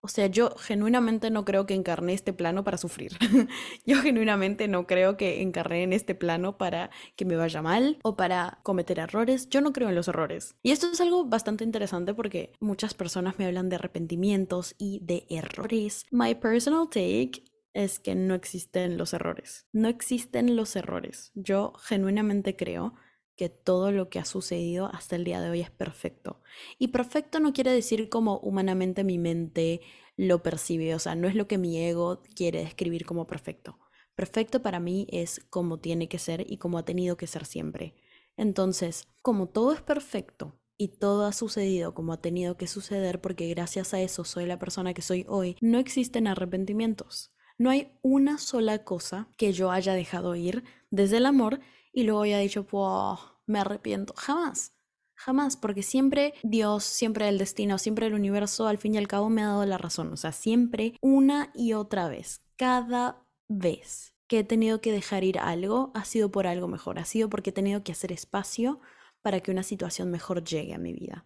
O 0.00 0.08
sea, 0.08 0.26
yo 0.26 0.50
genuinamente 0.56 1.30
no 1.30 1.44
creo 1.44 1.66
que 1.66 1.74
encarné 1.74 2.12
este 2.12 2.32
plano 2.32 2.64
para 2.64 2.78
sufrir. 2.78 3.12
yo 3.86 4.00
genuinamente 4.00 4.68
no 4.68 4.86
creo 4.86 5.16
que 5.16 5.42
encarné 5.42 5.82
en 5.82 5.92
este 5.92 6.14
plano 6.14 6.56
para 6.56 6.90
que 7.16 7.24
me 7.24 7.36
vaya 7.36 7.62
mal 7.62 7.98
o 8.02 8.16
para 8.16 8.60
cometer 8.62 9.00
errores. 9.00 9.48
Yo 9.48 9.60
no 9.60 9.72
creo 9.72 9.88
en 9.88 9.94
los 9.94 10.08
errores. 10.08 10.54
Y 10.62 10.70
esto 10.70 10.88
es 10.90 11.00
algo 11.00 11.24
bastante 11.24 11.64
interesante 11.64 12.14
porque 12.14 12.52
muchas 12.60 12.94
personas 12.94 13.38
me 13.38 13.46
hablan 13.46 13.68
de 13.68 13.76
arrepentimientos 13.76 14.74
y 14.78 15.00
de 15.02 15.26
errores. 15.30 16.06
My 16.10 16.34
personal 16.34 16.88
take 16.88 17.44
es 17.74 17.98
que 17.98 18.14
no 18.14 18.34
existen 18.34 18.96
los 18.98 19.12
errores. 19.12 19.66
No 19.72 19.88
existen 19.88 20.56
los 20.56 20.74
errores. 20.76 21.32
Yo 21.34 21.72
genuinamente 21.74 22.56
creo 22.56 22.94
que 23.38 23.48
todo 23.48 23.92
lo 23.92 24.10
que 24.10 24.18
ha 24.18 24.24
sucedido 24.24 24.90
hasta 24.92 25.14
el 25.14 25.24
día 25.24 25.40
de 25.40 25.48
hoy 25.48 25.60
es 25.60 25.70
perfecto. 25.70 26.42
Y 26.76 26.88
perfecto 26.88 27.38
no 27.38 27.52
quiere 27.52 27.72
decir 27.72 28.08
como 28.08 28.38
humanamente 28.40 29.04
mi 29.04 29.16
mente 29.16 29.80
lo 30.16 30.42
percibe, 30.42 30.96
o 30.96 30.98
sea, 30.98 31.14
no 31.14 31.28
es 31.28 31.36
lo 31.36 31.46
que 31.46 31.56
mi 31.56 31.78
ego 31.78 32.20
quiere 32.34 32.64
describir 32.64 33.06
como 33.06 33.28
perfecto. 33.28 33.78
Perfecto 34.16 34.60
para 34.60 34.80
mí 34.80 35.06
es 35.10 35.40
como 35.50 35.78
tiene 35.78 36.08
que 36.08 36.18
ser 36.18 36.50
y 36.50 36.58
como 36.58 36.78
ha 36.78 36.84
tenido 36.84 37.16
que 37.16 37.28
ser 37.28 37.46
siempre. 37.46 37.94
Entonces, 38.36 39.06
como 39.22 39.48
todo 39.48 39.72
es 39.72 39.82
perfecto 39.82 40.58
y 40.76 40.88
todo 40.88 41.24
ha 41.24 41.32
sucedido 41.32 41.94
como 41.94 42.12
ha 42.12 42.20
tenido 42.20 42.56
que 42.56 42.66
suceder 42.66 43.20
porque 43.20 43.48
gracias 43.48 43.94
a 43.94 44.00
eso 44.00 44.24
soy 44.24 44.46
la 44.46 44.58
persona 44.58 44.94
que 44.94 45.02
soy 45.02 45.24
hoy, 45.28 45.56
no 45.60 45.78
existen 45.78 46.26
arrepentimientos. 46.26 47.32
No 47.56 47.70
hay 47.70 47.92
una 48.02 48.38
sola 48.38 48.82
cosa 48.82 49.28
que 49.36 49.52
yo 49.52 49.70
haya 49.70 49.94
dejado 49.94 50.34
ir 50.34 50.64
desde 50.90 51.18
el 51.18 51.26
amor 51.26 51.60
y 51.98 52.04
luego 52.04 52.22
haya 52.22 52.38
dicho, 52.38 52.64
wow, 52.70 53.18
me 53.46 53.58
arrepiento. 53.58 54.14
Jamás. 54.16 54.72
Jamás, 55.16 55.56
porque 55.56 55.82
siempre 55.82 56.32
Dios, 56.44 56.84
siempre 56.84 57.28
el 57.28 57.38
destino, 57.38 57.76
siempre 57.76 58.06
el 58.06 58.14
universo, 58.14 58.68
al 58.68 58.78
fin 58.78 58.94
y 58.94 58.98
al 58.98 59.08
cabo 59.08 59.28
me 59.30 59.42
ha 59.42 59.48
dado 59.48 59.66
la 59.66 59.78
razón. 59.78 60.12
O 60.12 60.16
sea, 60.16 60.30
siempre 60.30 60.94
una 61.00 61.50
y 61.56 61.72
otra 61.72 62.08
vez, 62.08 62.40
cada 62.54 63.26
vez 63.48 64.14
que 64.28 64.38
he 64.38 64.44
tenido 64.44 64.80
que 64.80 64.92
dejar 64.92 65.24
ir 65.24 65.40
algo, 65.40 65.90
ha 65.92 66.04
sido 66.04 66.30
por 66.30 66.46
algo 66.46 66.68
mejor, 66.68 67.00
ha 67.00 67.04
sido 67.04 67.28
porque 67.28 67.50
he 67.50 67.52
tenido 67.52 67.82
que 67.82 67.90
hacer 67.90 68.12
espacio 68.12 68.78
para 69.20 69.40
que 69.40 69.50
una 69.50 69.64
situación 69.64 70.08
mejor 70.08 70.44
llegue 70.44 70.74
a 70.74 70.78
mi 70.78 70.92
vida, 70.92 71.24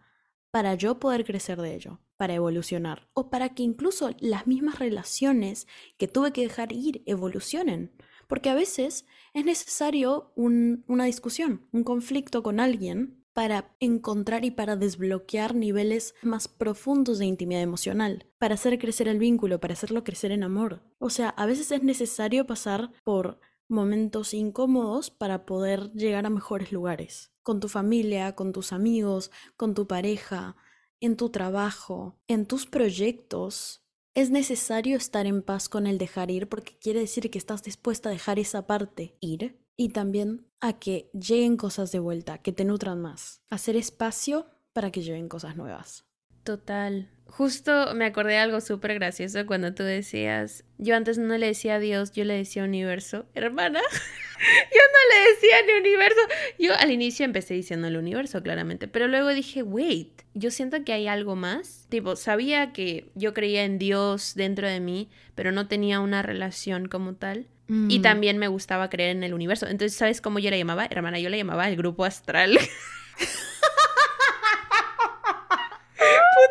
para 0.50 0.74
yo 0.74 0.98
poder 0.98 1.26
crecer 1.26 1.60
de 1.60 1.74
ello, 1.74 2.00
para 2.16 2.32
evolucionar, 2.32 3.10
o 3.12 3.28
para 3.28 3.50
que 3.50 3.62
incluso 3.62 4.08
las 4.20 4.46
mismas 4.46 4.78
relaciones 4.78 5.66
que 5.98 6.08
tuve 6.08 6.32
que 6.32 6.40
dejar 6.40 6.72
ir 6.72 7.02
evolucionen. 7.04 7.92
Porque 8.28 8.50
a 8.50 8.54
veces 8.54 9.06
es 9.34 9.44
necesario 9.44 10.32
una 10.36 11.04
discusión, 11.04 11.66
un 11.72 11.84
conflicto 11.84 12.42
con 12.42 12.60
alguien 12.60 13.22
para 13.32 13.74
encontrar 13.80 14.44
y 14.44 14.50
para 14.50 14.76
desbloquear 14.76 15.54
niveles 15.54 16.14
más 16.22 16.48
profundos 16.48 17.18
de 17.18 17.26
intimidad 17.26 17.62
emocional, 17.62 18.26
para 18.38 18.54
hacer 18.54 18.78
crecer 18.78 19.08
el 19.08 19.18
vínculo, 19.18 19.60
para 19.60 19.72
hacerlo 19.72 20.04
crecer 20.04 20.32
en 20.32 20.42
amor. 20.42 20.82
O 20.98 21.10
sea, 21.10 21.30
a 21.30 21.46
veces 21.46 21.70
es 21.72 21.82
necesario 21.82 22.46
pasar 22.46 22.92
por 23.04 23.40
momentos 23.68 24.34
incómodos 24.34 25.10
para 25.10 25.46
poder 25.46 25.90
llegar 25.92 26.26
a 26.26 26.30
mejores 26.30 26.72
lugares, 26.72 27.32
con 27.42 27.58
tu 27.58 27.68
familia, 27.68 28.34
con 28.34 28.52
tus 28.52 28.72
amigos, 28.72 29.30
con 29.56 29.74
tu 29.74 29.86
pareja, 29.86 30.56
en 31.00 31.16
tu 31.16 31.30
trabajo, 31.30 32.20
en 32.28 32.46
tus 32.46 32.66
proyectos, 32.66 33.81
es 34.14 34.30
necesario 34.30 34.96
estar 34.96 35.26
en 35.26 35.42
paz 35.42 35.68
con 35.68 35.86
el 35.86 35.98
dejar 35.98 36.30
ir 36.30 36.48
porque 36.48 36.76
quiere 36.78 37.00
decir 37.00 37.30
que 37.30 37.38
estás 37.38 37.62
dispuesta 37.62 38.08
a 38.08 38.12
dejar 38.12 38.38
esa 38.38 38.66
parte 38.66 39.16
ir 39.20 39.58
y 39.76 39.90
también 39.90 40.46
a 40.60 40.78
que 40.78 41.10
lleguen 41.12 41.56
cosas 41.56 41.92
de 41.92 41.98
vuelta, 41.98 42.38
que 42.38 42.52
te 42.52 42.64
nutran 42.64 43.00
más. 43.00 43.42
Hacer 43.48 43.76
espacio 43.76 44.46
para 44.72 44.90
que 44.90 45.02
lleguen 45.02 45.28
cosas 45.28 45.56
nuevas. 45.56 46.04
Total. 46.44 47.10
Justo 47.34 47.94
me 47.94 48.04
acordé 48.04 48.32
de 48.32 48.38
algo 48.40 48.60
súper 48.60 48.92
gracioso 48.92 49.46
cuando 49.46 49.72
tú 49.72 49.82
decías, 49.84 50.64
yo 50.76 50.94
antes 50.94 51.16
no 51.16 51.38
le 51.38 51.46
decía 51.46 51.76
a 51.76 51.78
Dios, 51.78 52.12
yo 52.12 52.24
le 52.26 52.34
decía 52.34 52.62
universo. 52.62 53.24
Hermana, 53.34 53.80
yo 53.90 54.80
no 54.92 55.14
le 55.14 55.30
decía 55.32 55.56
ni 55.66 55.80
universo. 55.80 56.20
Yo 56.58 56.74
al 56.78 56.90
inicio 56.90 57.24
empecé 57.24 57.54
diciendo 57.54 57.88
el 57.88 57.96
universo, 57.96 58.42
claramente, 58.42 58.86
pero 58.86 59.08
luego 59.08 59.30
dije, 59.30 59.62
wait, 59.62 60.10
yo 60.34 60.50
siento 60.50 60.84
que 60.84 60.92
hay 60.92 61.08
algo 61.08 61.34
más. 61.34 61.86
Tipo, 61.88 62.16
sabía 62.16 62.74
que 62.74 63.10
yo 63.14 63.32
creía 63.32 63.64
en 63.64 63.78
Dios 63.78 64.34
dentro 64.34 64.68
de 64.68 64.80
mí, 64.80 65.08
pero 65.34 65.52
no 65.52 65.68
tenía 65.68 66.00
una 66.00 66.20
relación 66.20 66.86
como 66.86 67.14
tal. 67.14 67.46
Y 67.88 68.00
Mm. 68.00 68.02
también 68.02 68.36
me 68.36 68.48
gustaba 68.48 68.90
creer 68.90 69.16
en 69.16 69.22
el 69.24 69.32
universo. 69.32 69.66
Entonces, 69.66 69.96
¿sabes 69.96 70.20
cómo 70.20 70.38
yo 70.38 70.50
la 70.50 70.58
llamaba? 70.58 70.84
Hermana, 70.90 71.18
yo 71.18 71.30
la 71.30 71.38
llamaba 71.38 71.66
el 71.70 71.76
grupo 71.76 72.04
astral. 72.04 72.58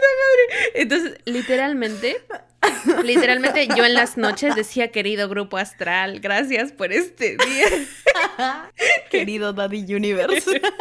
madre. 0.01 0.71
Entonces, 0.75 1.17
literalmente, 1.25 2.17
literalmente 3.03 3.67
yo 3.75 3.85
en 3.85 3.93
las 3.93 4.17
noches 4.17 4.55
decía, 4.55 4.89
querido 4.89 5.29
grupo 5.29 5.57
astral, 5.57 6.19
gracias 6.19 6.71
por 6.71 6.91
este 6.91 7.37
día. 7.37 7.67
Querido 9.09 9.53
Daddy 9.53 9.93
Universe. 9.93 10.61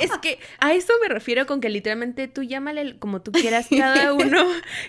Es 0.00 0.10
que 0.18 0.38
a 0.58 0.74
eso 0.74 0.92
me 1.00 1.08
refiero 1.08 1.46
con 1.46 1.60
que 1.60 1.68
literalmente 1.68 2.28
tú 2.28 2.42
llámale 2.42 2.98
como 2.98 3.22
tú 3.22 3.32
quieras, 3.32 3.68
cada 3.70 4.12
uno, 4.12 4.46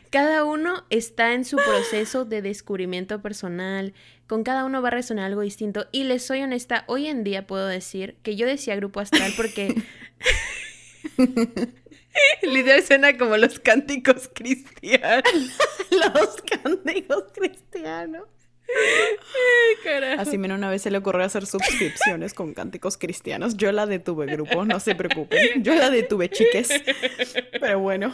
cada 0.09 0.43
uno 0.43 0.83
está 0.89 1.33
en 1.33 1.45
su 1.45 1.57
proceso 1.57 2.25
de 2.25 2.41
descubrimiento 2.41 3.21
personal, 3.21 3.93
con 4.27 4.43
cada 4.43 4.65
uno 4.65 4.81
va 4.81 4.89
a 4.89 4.91
resonar 4.91 5.25
algo 5.25 5.41
distinto. 5.41 5.87
Y 5.91 6.03
les 6.03 6.25
soy 6.25 6.41
honesta, 6.41 6.83
hoy 6.87 7.07
en 7.07 7.23
día 7.23 7.47
puedo 7.47 7.67
decir 7.67 8.15
que 8.23 8.35
yo 8.35 8.45
decía 8.45 8.75
grupo 8.75 8.99
astral 8.99 9.31
porque 9.37 9.75
literal 12.41 12.83
suena 12.83 13.17
como 13.17 13.37
los 13.37 13.59
cánticos 13.59 14.29
cristianos. 14.33 15.23
Los 15.91 16.41
cánticos 16.41 17.25
cristianos. 17.33 18.27
Carajo. 19.83 20.21
Así 20.21 20.37
menos 20.37 20.57
una 20.57 20.69
vez 20.69 20.81
se 20.81 20.89
le 20.89 20.97
ocurrió 20.97 21.23
hacer 21.23 21.45
suscripciones 21.45 22.33
con 22.33 22.53
cánticos 22.53 22.97
cristianos. 22.97 23.57
Yo 23.57 23.71
la 23.71 23.85
detuve, 23.85 24.25
grupo, 24.25 24.65
no 24.65 24.79
se 24.79 24.95
preocupen. 24.95 25.63
Yo 25.63 25.75
la 25.75 25.91
detuve, 25.91 26.29
chiques. 26.29 26.69
Pero 27.59 27.79
bueno. 27.79 28.13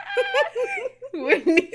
Buenísimo. 1.12 1.70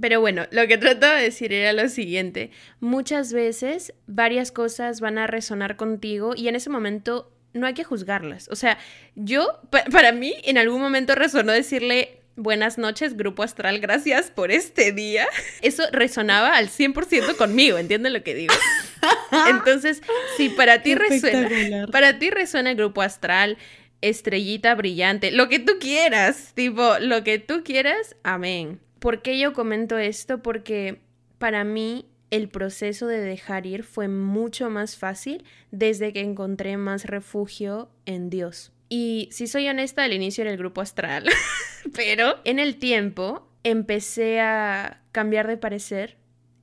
Pero 0.00 0.20
bueno, 0.20 0.46
lo 0.50 0.66
que 0.66 0.78
trataba 0.78 1.16
de 1.16 1.24
decir 1.24 1.52
era 1.52 1.72
lo 1.72 1.88
siguiente. 1.88 2.50
Muchas 2.80 3.32
veces 3.32 3.94
varias 4.06 4.52
cosas 4.52 5.00
van 5.00 5.18
a 5.18 5.26
resonar 5.26 5.76
contigo 5.76 6.34
y 6.36 6.48
en 6.48 6.56
ese 6.56 6.68
momento 6.70 7.32
no 7.52 7.66
hay 7.66 7.74
que 7.74 7.84
juzgarlas. 7.84 8.48
O 8.50 8.56
sea, 8.56 8.78
yo, 9.14 9.60
pa- 9.70 9.84
para 9.84 10.12
mí, 10.12 10.34
en 10.44 10.58
algún 10.58 10.80
momento 10.80 11.14
resonó 11.14 11.52
decirle 11.52 12.20
buenas 12.36 12.76
noches, 12.76 13.16
grupo 13.16 13.42
astral, 13.42 13.80
gracias 13.80 14.30
por 14.30 14.50
este 14.50 14.92
día. 14.92 15.26
Eso 15.62 15.84
resonaba 15.92 16.56
al 16.56 16.68
100% 16.68 17.36
conmigo, 17.36 17.78
¿entienden 17.78 18.12
lo 18.12 18.22
que 18.22 18.34
digo? 18.34 18.52
Entonces, 19.48 20.02
si 20.36 20.48
para 20.50 20.82
ti 20.82 20.94
resuena, 20.94 21.86
para 21.92 22.18
ti 22.18 22.30
resuena 22.30 22.70
el 22.70 22.76
grupo 22.76 23.00
astral, 23.02 23.56
estrellita 24.02 24.74
brillante, 24.74 25.30
lo 25.30 25.48
que 25.48 25.58
tú 25.58 25.74
quieras, 25.80 26.52
tipo, 26.54 26.98
lo 27.00 27.24
que 27.24 27.38
tú 27.38 27.62
quieras, 27.64 28.16
amén. 28.22 28.80
¿Por 28.98 29.22
qué 29.22 29.38
yo 29.38 29.52
comento 29.52 29.96
esto? 29.98 30.42
Porque 30.42 31.00
para 31.38 31.64
mí 31.64 32.06
el 32.30 32.48
proceso 32.48 33.06
de 33.06 33.20
dejar 33.20 33.66
ir 33.66 33.82
fue 33.82 34.08
mucho 34.08 34.70
más 34.70 34.96
fácil 34.96 35.44
desde 35.70 36.12
que 36.12 36.20
encontré 36.20 36.76
más 36.76 37.04
refugio 37.04 37.90
en 38.04 38.30
Dios. 38.30 38.72
Y 38.88 39.28
si 39.32 39.46
soy 39.46 39.68
honesta, 39.68 40.04
al 40.04 40.12
inicio 40.12 40.42
era 40.42 40.50
el 40.50 40.58
grupo 40.58 40.80
astral, 40.80 41.26
pero 41.94 42.36
en 42.44 42.58
el 42.58 42.76
tiempo 42.76 43.48
empecé 43.64 44.40
a 44.40 45.02
cambiar 45.12 45.48
de 45.48 45.56
parecer 45.56 46.16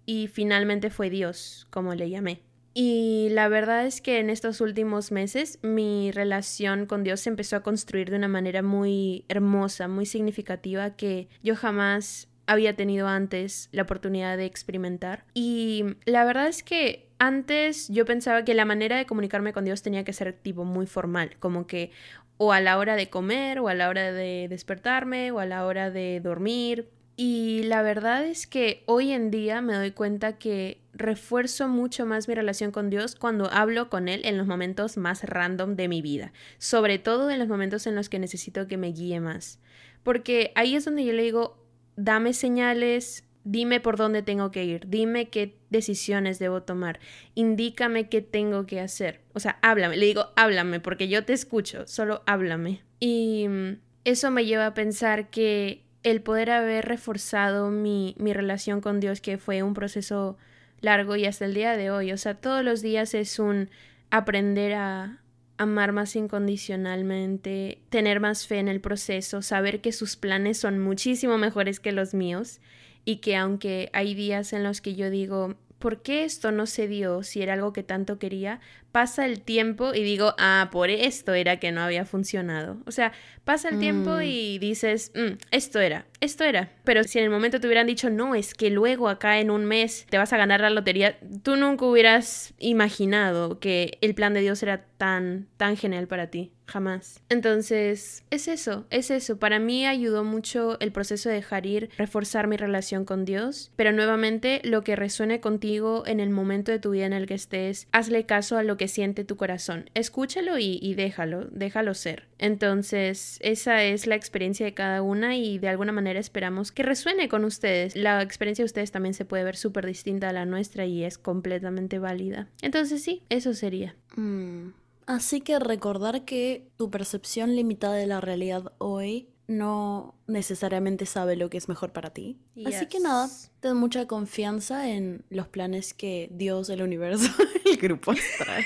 y 0.05 0.27
finalmente 0.27 0.89
fue 0.89 1.09
Dios, 1.09 1.67
como 1.69 1.95
le 1.95 2.09
llamé. 2.09 2.41
Y 2.73 3.27
la 3.31 3.49
verdad 3.49 3.85
es 3.85 4.01
que 4.01 4.19
en 4.19 4.29
estos 4.29 4.59
últimos 4.59 5.11
meses 5.11 5.59
mi 5.61 6.11
relación 6.11 6.87
con 6.87 7.03
Dios 7.03 7.21
se 7.21 7.29
empezó 7.29 7.55
a 7.55 7.63
construir 7.63 8.09
de 8.09 8.17
una 8.17 8.27
manera 8.27 8.63
muy 8.63 9.25
hermosa, 9.27 9.87
muy 9.87 10.05
significativa 10.07 10.95
que 10.95 11.27
yo 11.43 11.55
jamás 11.55 12.29
había 12.45 12.75
tenido 12.75 13.07
antes 13.07 13.69
la 13.71 13.83
oportunidad 13.83 14.37
de 14.37 14.45
experimentar. 14.45 15.25
Y 15.33 15.85
la 16.05 16.25
verdad 16.25 16.47
es 16.47 16.63
que 16.63 17.07
antes 17.19 17.87
yo 17.89 18.05
pensaba 18.05 18.43
que 18.43 18.53
la 18.53 18.65
manera 18.65 18.97
de 18.97 19.05
comunicarme 19.05 19.53
con 19.53 19.65
Dios 19.65 19.81
tenía 19.81 20.03
que 20.03 20.13
ser 20.13 20.33
tipo 20.33 20.65
muy 20.65 20.85
formal, 20.85 21.37
como 21.39 21.67
que 21.67 21.91
o 22.37 22.51
a 22.51 22.59
la 22.59 22.77
hora 22.77 22.95
de 22.95 23.09
comer, 23.09 23.59
o 23.59 23.67
a 23.67 23.73
la 23.73 23.89
hora 23.89 24.11
de 24.11 24.47
despertarme, 24.49 25.31
o 25.31 25.39
a 25.39 25.45
la 25.45 25.65
hora 25.65 25.91
de 25.91 26.19
dormir. 26.19 26.89
Y 27.15 27.63
la 27.63 27.83
verdad 27.83 28.25
es 28.25 28.47
que 28.47 28.83
hoy 28.87 29.11
en 29.11 29.29
día 29.29 29.61
me 29.61 29.75
doy 29.75 29.91
cuenta 29.91 30.39
que 30.39 30.81
refuerzo 30.93 31.67
mucho 31.67 32.05
más 32.05 32.27
mi 32.27 32.33
relación 32.33 32.71
con 32.71 32.89
Dios 32.89 33.15
cuando 33.15 33.51
hablo 33.51 33.89
con 33.89 34.07
Él 34.07 34.21
en 34.25 34.37
los 34.37 34.47
momentos 34.47 34.97
más 34.97 35.23
random 35.23 35.75
de 35.75 35.87
mi 35.87 36.01
vida, 36.01 36.33
sobre 36.57 36.97
todo 36.97 37.29
en 37.29 37.39
los 37.39 37.47
momentos 37.47 37.85
en 37.85 37.95
los 37.95 38.09
que 38.09 38.19
necesito 38.19 38.67
que 38.67 38.77
me 38.77 38.91
guíe 38.91 39.19
más. 39.19 39.59
Porque 40.01 40.51
ahí 40.55 40.75
es 40.75 40.85
donde 40.85 41.05
yo 41.05 41.13
le 41.13 41.23
digo, 41.23 41.62
dame 41.95 42.33
señales, 42.33 43.25
dime 43.43 43.79
por 43.79 43.97
dónde 43.97 44.21
tengo 44.21 44.51
que 44.51 44.63
ir, 44.63 44.87
dime 44.87 45.29
qué 45.29 45.57
decisiones 45.69 46.39
debo 46.39 46.63
tomar, 46.63 46.99
indícame 47.35 48.09
qué 48.09 48.21
tengo 48.21 48.65
que 48.65 48.79
hacer. 48.79 49.21
O 49.33 49.39
sea, 49.39 49.57
háblame, 49.61 49.97
le 49.97 50.05
digo, 50.05 50.27
háblame, 50.35 50.79
porque 50.79 51.07
yo 51.07 51.25
te 51.25 51.33
escucho, 51.33 51.85
solo 51.87 52.23
háblame. 52.25 52.81
Y 52.99 53.47
mm, 53.49 53.79
eso 54.05 54.31
me 54.31 54.45
lleva 54.45 54.67
a 54.67 54.73
pensar 54.73 55.29
que 55.29 55.83
el 56.03 56.21
poder 56.21 56.51
haber 56.51 56.85
reforzado 56.85 57.69
mi, 57.69 58.15
mi 58.17 58.33
relación 58.33 58.81
con 58.81 58.99
Dios, 58.99 59.21
que 59.21 59.37
fue 59.37 59.63
un 59.63 59.73
proceso 59.73 60.37
largo 60.81 61.15
y 61.15 61.25
hasta 61.25 61.45
el 61.45 61.53
día 61.53 61.77
de 61.77 61.91
hoy, 61.91 62.11
o 62.11 62.17
sea, 62.17 62.35
todos 62.35 62.63
los 62.63 62.81
días 62.81 63.13
es 63.13 63.39
un 63.39 63.69
aprender 64.11 64.73
a 64.73 65.22
amar 65.63 65.91
más 65.91 66.15
incondicionalmente, 66.15 67.79
tener 67.89 68.19
más 68.19 68.47
fe 68.47 68.59
en 68.59 68.67
el 68.67 68.81
proceso, 68.81 69.41
saber 69.41 69.81
que 69.81 69.91
sus 69.91 70.15
planes 70.15 70.57
son 70.59 70.79
muchísimo 70.79 71.37
mejores 71.37 71.79
que 71.79 71.91
los 71.91 72.13
míos 72.13 72.59
y 73.05 73.17
que 73.17 73.35
aunque 73.35 73.89
hay 73.93 74.13
días 74.13 74.53
en 74.53 74.63
los 74.63 74.81
que 74.81 74.95
yo 74.95 75.09
digo, 75.09 75.55
¿por 75.79 76.01
qué 76.01 76.23
esto 76.23 76.51
no 76.51 76.65
se 76.65 76.87
dio 76.87 77.23
si 77.23 77.41
era 77.41 77.53
algo 77.53 77.73
que 77.73 77.83
tanto 77.83 78.19
quería? 78.19 78.61
Pasa 78.93 79.25
el 79.25 79.41
tiempo 79.41 79.93
y 79.95 80.03
digo, 80.03 80.35
ah, 80.37 80.69
por 80.71 80.91
esto 80.91 81.33
era 81.33 81.57
que 81.59 81.71
no 81.71 81.81
había 81.81 82.05
funcionado. 82.05 82.77
O 82.85 82.91
sea, 82.91 83.11
pasa 83.43 83.67
el 83.69 83.79
tiempo 83.79 84.11
Mm. 84.17 84.21
y 84.21 84.59
dices, 84.59 85.11
"Mm, 85.15 85.37
esto 85.49 85.79
era, 85.79 86.05
esto 86.21 86.43
era. 86.43 86.71
Pero 86.83 87.03
si 87.03 87.17
en 87.17 87.25
el 87.25 87.31
momento 87.31 87.59
te 87.59 87.65
hubieran 87.65 87.87
dicho, 87.87 88.11
no, 88.11 88.35
es 88.35 88.53
que 88.53 88.69
luego 88.69 89.09
acá 89.09 89.39
en 89.39 89.49
un 89.49 89.65
mes 89.65 90.05
te 90.11 90.19
vas 90.19 90.31
a 90.31 90.37
ganar 90.37 90.61
la 90.61 90.69
lotería, 90.69 91.17
tú 91.41 91.55
nunca 91.55 91.85
hubieras 91.85 92.53
imaginado 92.59 93.59
que 93.59 93.97
el 94.01 94.13
plan 94.13 94.35
de 94.35 94.41
Dios 94.41 94.61
era 94.61 94.85
tan, 94.97 95.47
tan 95.57 95.75
genial 95.75 96.07
para 96.07 96.27
ti. 96.27 96.51
Jamás. 96.65 97.21
Entonces, 97.27 98.23
es 98.31 98.47
eso, 98.47 98.85
es 98.89 99.11
eso. 99.11 99.37
Para 99.37 99.59
mí 99.59 99.85
ayudó 99.85 100.23
mucho 100.23 100.79
el 100.79 100.93
proceso 100.93 101.27
de 101.27 101.35
dejar 101.35 101.65
ir, 101.65 101.89
reforzar 101.97 102.47
mi 102.47 102.55
relación 102.55 103.03
con 103.03 103.25
Dios, 103.25 103.71
pero 103.75 103.91
nuevamente 103.91 104.61
lo 104.63 104.81
que 104.81 104.95
resuene 104.95 105.41
contigo 105.41 106.03
en 106.07 106.21
el 106.21 106.29
momento 106.29 106.71
de 106.71 106.79
tu 106.79 106.91
vida 106.91 107.05
en 107.05 107.11
el 107.11 107.25
que 107.27 107.33
estés, 107.33 107.87
hazle 107.91 108.25
caso 108.25 108.55
a 108.57 108.63
lo 108.63 108.77
que 108.77 108.82
siente 108.87 109.23
tu 109.23 109.35
corazón. 109.35 109.89
Escúchalo 109.93 110.57
y, 110.57 110.93
déjalo, 110.95 111.45
déjalo 111.51 111.93
ser. 111.93 112.27
Entonces, 112.37 113.37
esa 113.41 113.83
es 113.83 114.07
la 114.07 114.15
experiencia 114.15 114.65
de 114.65 114.73
cada 114.73 115.01
una 115.01 115.37
y 115.37 115.59
de 115.59 115.69
alguna 115.69 115.91
manera 115.91 116.19
esperamos 116.19 116.71
que 116.71 116.83
resuene 116.83 117.29
con 117.29 117.45
ustedes. 117.45 117.95
La 117.95 118.21
experiencia 118.21 118.63
de 118.63 118.67
ustedes 118.67 118.91
también 118.91 119.13
se 119.13 119.25
puede 119.25 119.43
ver 119.43 119.55
súper 119.55 119.85
distinta 119.85 120.29
a 120.29 120.33
la 120.33 120.45
nuestra 120.45 120.85
y 120.85 121.03
es 121.03 121.17
completamente 121.17 121.99
válida. 121.99 122.47
Entonces, 122.61 123.03
sí, 123.03 123.23
eso 123.29 123.53
sería. 123.53 123.95
Mm. 124.15 124.69
Así 125.05 125.41
que 125.41 125.59
recordar 125.59 126.23
que 126.23 126.67
tu 126.77 126.89
percepción 126.89 127.55
limitada 127.55 127.95
de 127.95 128.07
la 128.07 128.21
realidad 128.21 128.71
hoy 128.77 129.27
no 129.47 130.15
necesariamente 130.27 131.05
sabe 131.05 131.35
lo 131.35 131.49
que 131.49 131.57
es 131.57 131.67
mejor 131.67 131.91
para 131.91 132.11
ti. 132.11 132.39
Así 132.65 132.87
que 132.87 132.99
nada, 132.99 133.29
ten 133.59 133.75
mucha 133.77 134.07
confianza 134.07 134.89
en 134.89 135.25
los 135.29 135.47
planes 135.47 135.93
que 135.93 136.29
Dios, 136.31 136.69
el 136.69 136.81
universo, 136.81 137.29
el 137.65 137.77
grupo 137.77 138.11
astral, 138.11 138.63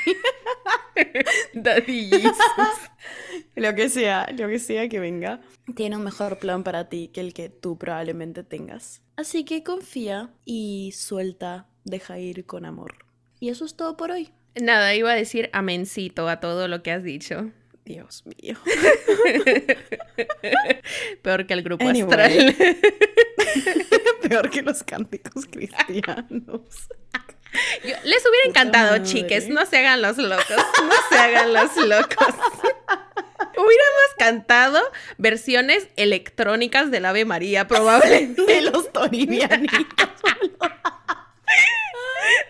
Daddy 1.53 2.09
Jesus. 2.09 2.37
lo 3.55 3.75
que 3.75 3.89
sea, 3.89 4.27
lo 4.37 4.47
que 4.47 4.59
sea 4.59 4.87
que 4.89 4.99
venga, 4.99 5.41
tiene 5.75 5.97
un 5.97 6.03
mejor 6.03 6.39
plan 6.39 6.63
para 6.63 6.89
ti 6.89 7.09
que 7.13 7.21
el 7.21 7.33
que 7.33 7.49
tú 7.49 7.77
probablemente 7.77 8.43
tengas. 8.43 9.01
Así 9.15 9.45
que 9.45 9.63
confía 9.63 10.31
y 10.45 10.93
suelta, 10.95 11.67
deja 11.83 12.19
ir 12.19 12.45
con 12.45 12.65
amor. 12.65 13.05
Y 13.39 13.49
eso 13.49 13.65
es 13.65 13.75
todo 13.75 13.97
por 13.97 14.11
hoy. 14.11 14.29
Nada, 14.59 14.95
iba 14.95 15.11
a 15.11 15.15
decir 15.15 15.49
amencito 15.53 16.27
a 16.27 16.39
todo 16.39 16.67
lo 16.67 16.81
que 16.81 16.91
has 16.91 17.03
dicho. 17.03 17.51
Dios 17.87 18.23
mío. 18.25 18.57
Peor 21.21 21.45
que 21.47 21.53
el 21.53 21.63
grupo 21.63 21.87
Anyway. 21.87 22.11
astral. 22.11 22.55
Peor 24.29 24.49
que 24.49 24.61
los 24.61 24.83
cánticos 24.83 25.45
cristianos. 25.51 26.61
Yo- 27.83 27.95
les 28.03 28.25
hubiera 28.25 28.47
encantado, 28.47 28.91
madre. 28.97 29.03
chiques. 29.05 29.47
No 29.47 29.65
se 29.65 29.77
hagan 29.77 30.01
los 30.01 30.17
locos. 30.17 30.57
No 30.83 30.93
se 31.09 31.15
hagan 31.17 31.53
los 31.53 31.73
locos. 31.77 32.27
Hubiéramos 33.55 34.09
cantado 34.19 34.81
versiones 35.17 35.87
electrónicas 35.95 36.91
del 36.91 37.05
Ave 37.05 37.23
María, 37.25 37.67
probablemente. 37.67 38.43
De 38.45 38.61
los 38.63 38.91
torinianitos. 38.91 39.79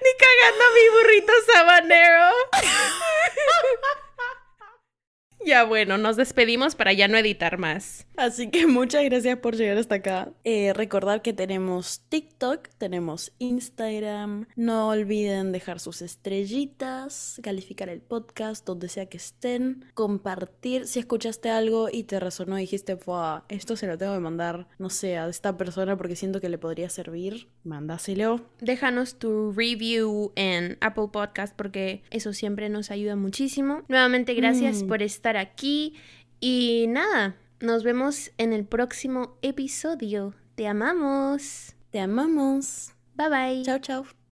Ni 0.01 0.11
cagando 0.17 0.63
a 0.63 0.71
mi 0.73 0.89
burrito 0.97 1.33
sabanero. 1.53 2.31
Ya 5.47 5.63
bueno, 5.63 5.97
nos 5.97 6.17
despedimos 6.17 6.75
para 6.75 6.91
ya 6.91 7.07
no 7.07 7.17
editar 7.17 7.57
más. 7.57 8.05
Así 8.17 8.49
que 8.51 8.67
muchas 8.67 9.05
gracias 9.05 9.37
por 9.37 9.55
llegar 9.55 9.77
hasta 9.77 9.95
acá. 9.95 10.33
Eh, 10.43 10.73
recordar 10.73 11.21
que 11.21 11.31
tenemos 11.31 12.01
TikTok, 12.09 12.67
tenemos 12.77 13.31
Instagram. 13.39 14.47
No 14.57 14.89
olviden 14.89 15.53
dejar 15.53 15.79
sus 15.79 16.01
estrellitas, 16.01 17.39
calificar 17.43 17.87
el 17.87 18.01
podcast 18.01 18.65
donde 18.65 18.89
sea 18.89 19.05
que 19.05 19.15
estén, 19.15 19.85
compartir. 19.93 20.85
Si 20.85 20.99
escuchaste 20.99 21.49
algo 21.49 21.87
y 21.89 22.03
te 22.03 22.19
resonó 22.19 22.57
y 22.57 22.61
dijiste, 22.63 22.97
"Fua, 22.97 23.45
esto 23.47 23.77
se 23.77 23.87
lo 23.87 23.97
tengo 23.97 24.15
que 24.15 24.19
mandar, 24.19 24.67
no 24.79 24.89
sé, 24.89 25.17
a 25.17 25.29
esta 25.29 25.55
persona 25.55 25.95
porque 25.95 26.17
siento 26.17 26.41
que 26.41 26.49
le 26.49 26.57
podría 26.57 26.89
servir, 26.89 27.47
mándaselo. 27.63 28.41
Déjanos 28.59 29.17
tu 29.17 29.53
review 29.53 30.33
en 30.35 30.77
Apple 30.81 31.07
Podcast 31.13 31.55
porque 31.55 32.03
eso 32.11 32.33
siempre 32.33 32.67
nos 32.67 32.91
ayuda 32.91 33.15
muchísimo. 33.15 33.83
Nuevamente 33.87 34.33
gracias 34.33 34.83
Mm. 34.83 34.87
por 34.89 35.01
estar 35.01 35.36
aquí 35.37 35.95
y 36.39 36.85
nada, 36.89 37.35
nos 37.59 37.83
vemos 37.83 38.31
en 38.37 38.53
el 38.53 38.65
próximo 38.65 39.37
episodio. 39.41 40.33
Te 40.55 40.67
amamos. 40.67 41.75
Te 41.91 41.99
amamos. 41.99 42.93
Bye 43.15 43.29
bye. 43.29 43.63
Chao, 43.63 43.79
chao. 43.79 44.26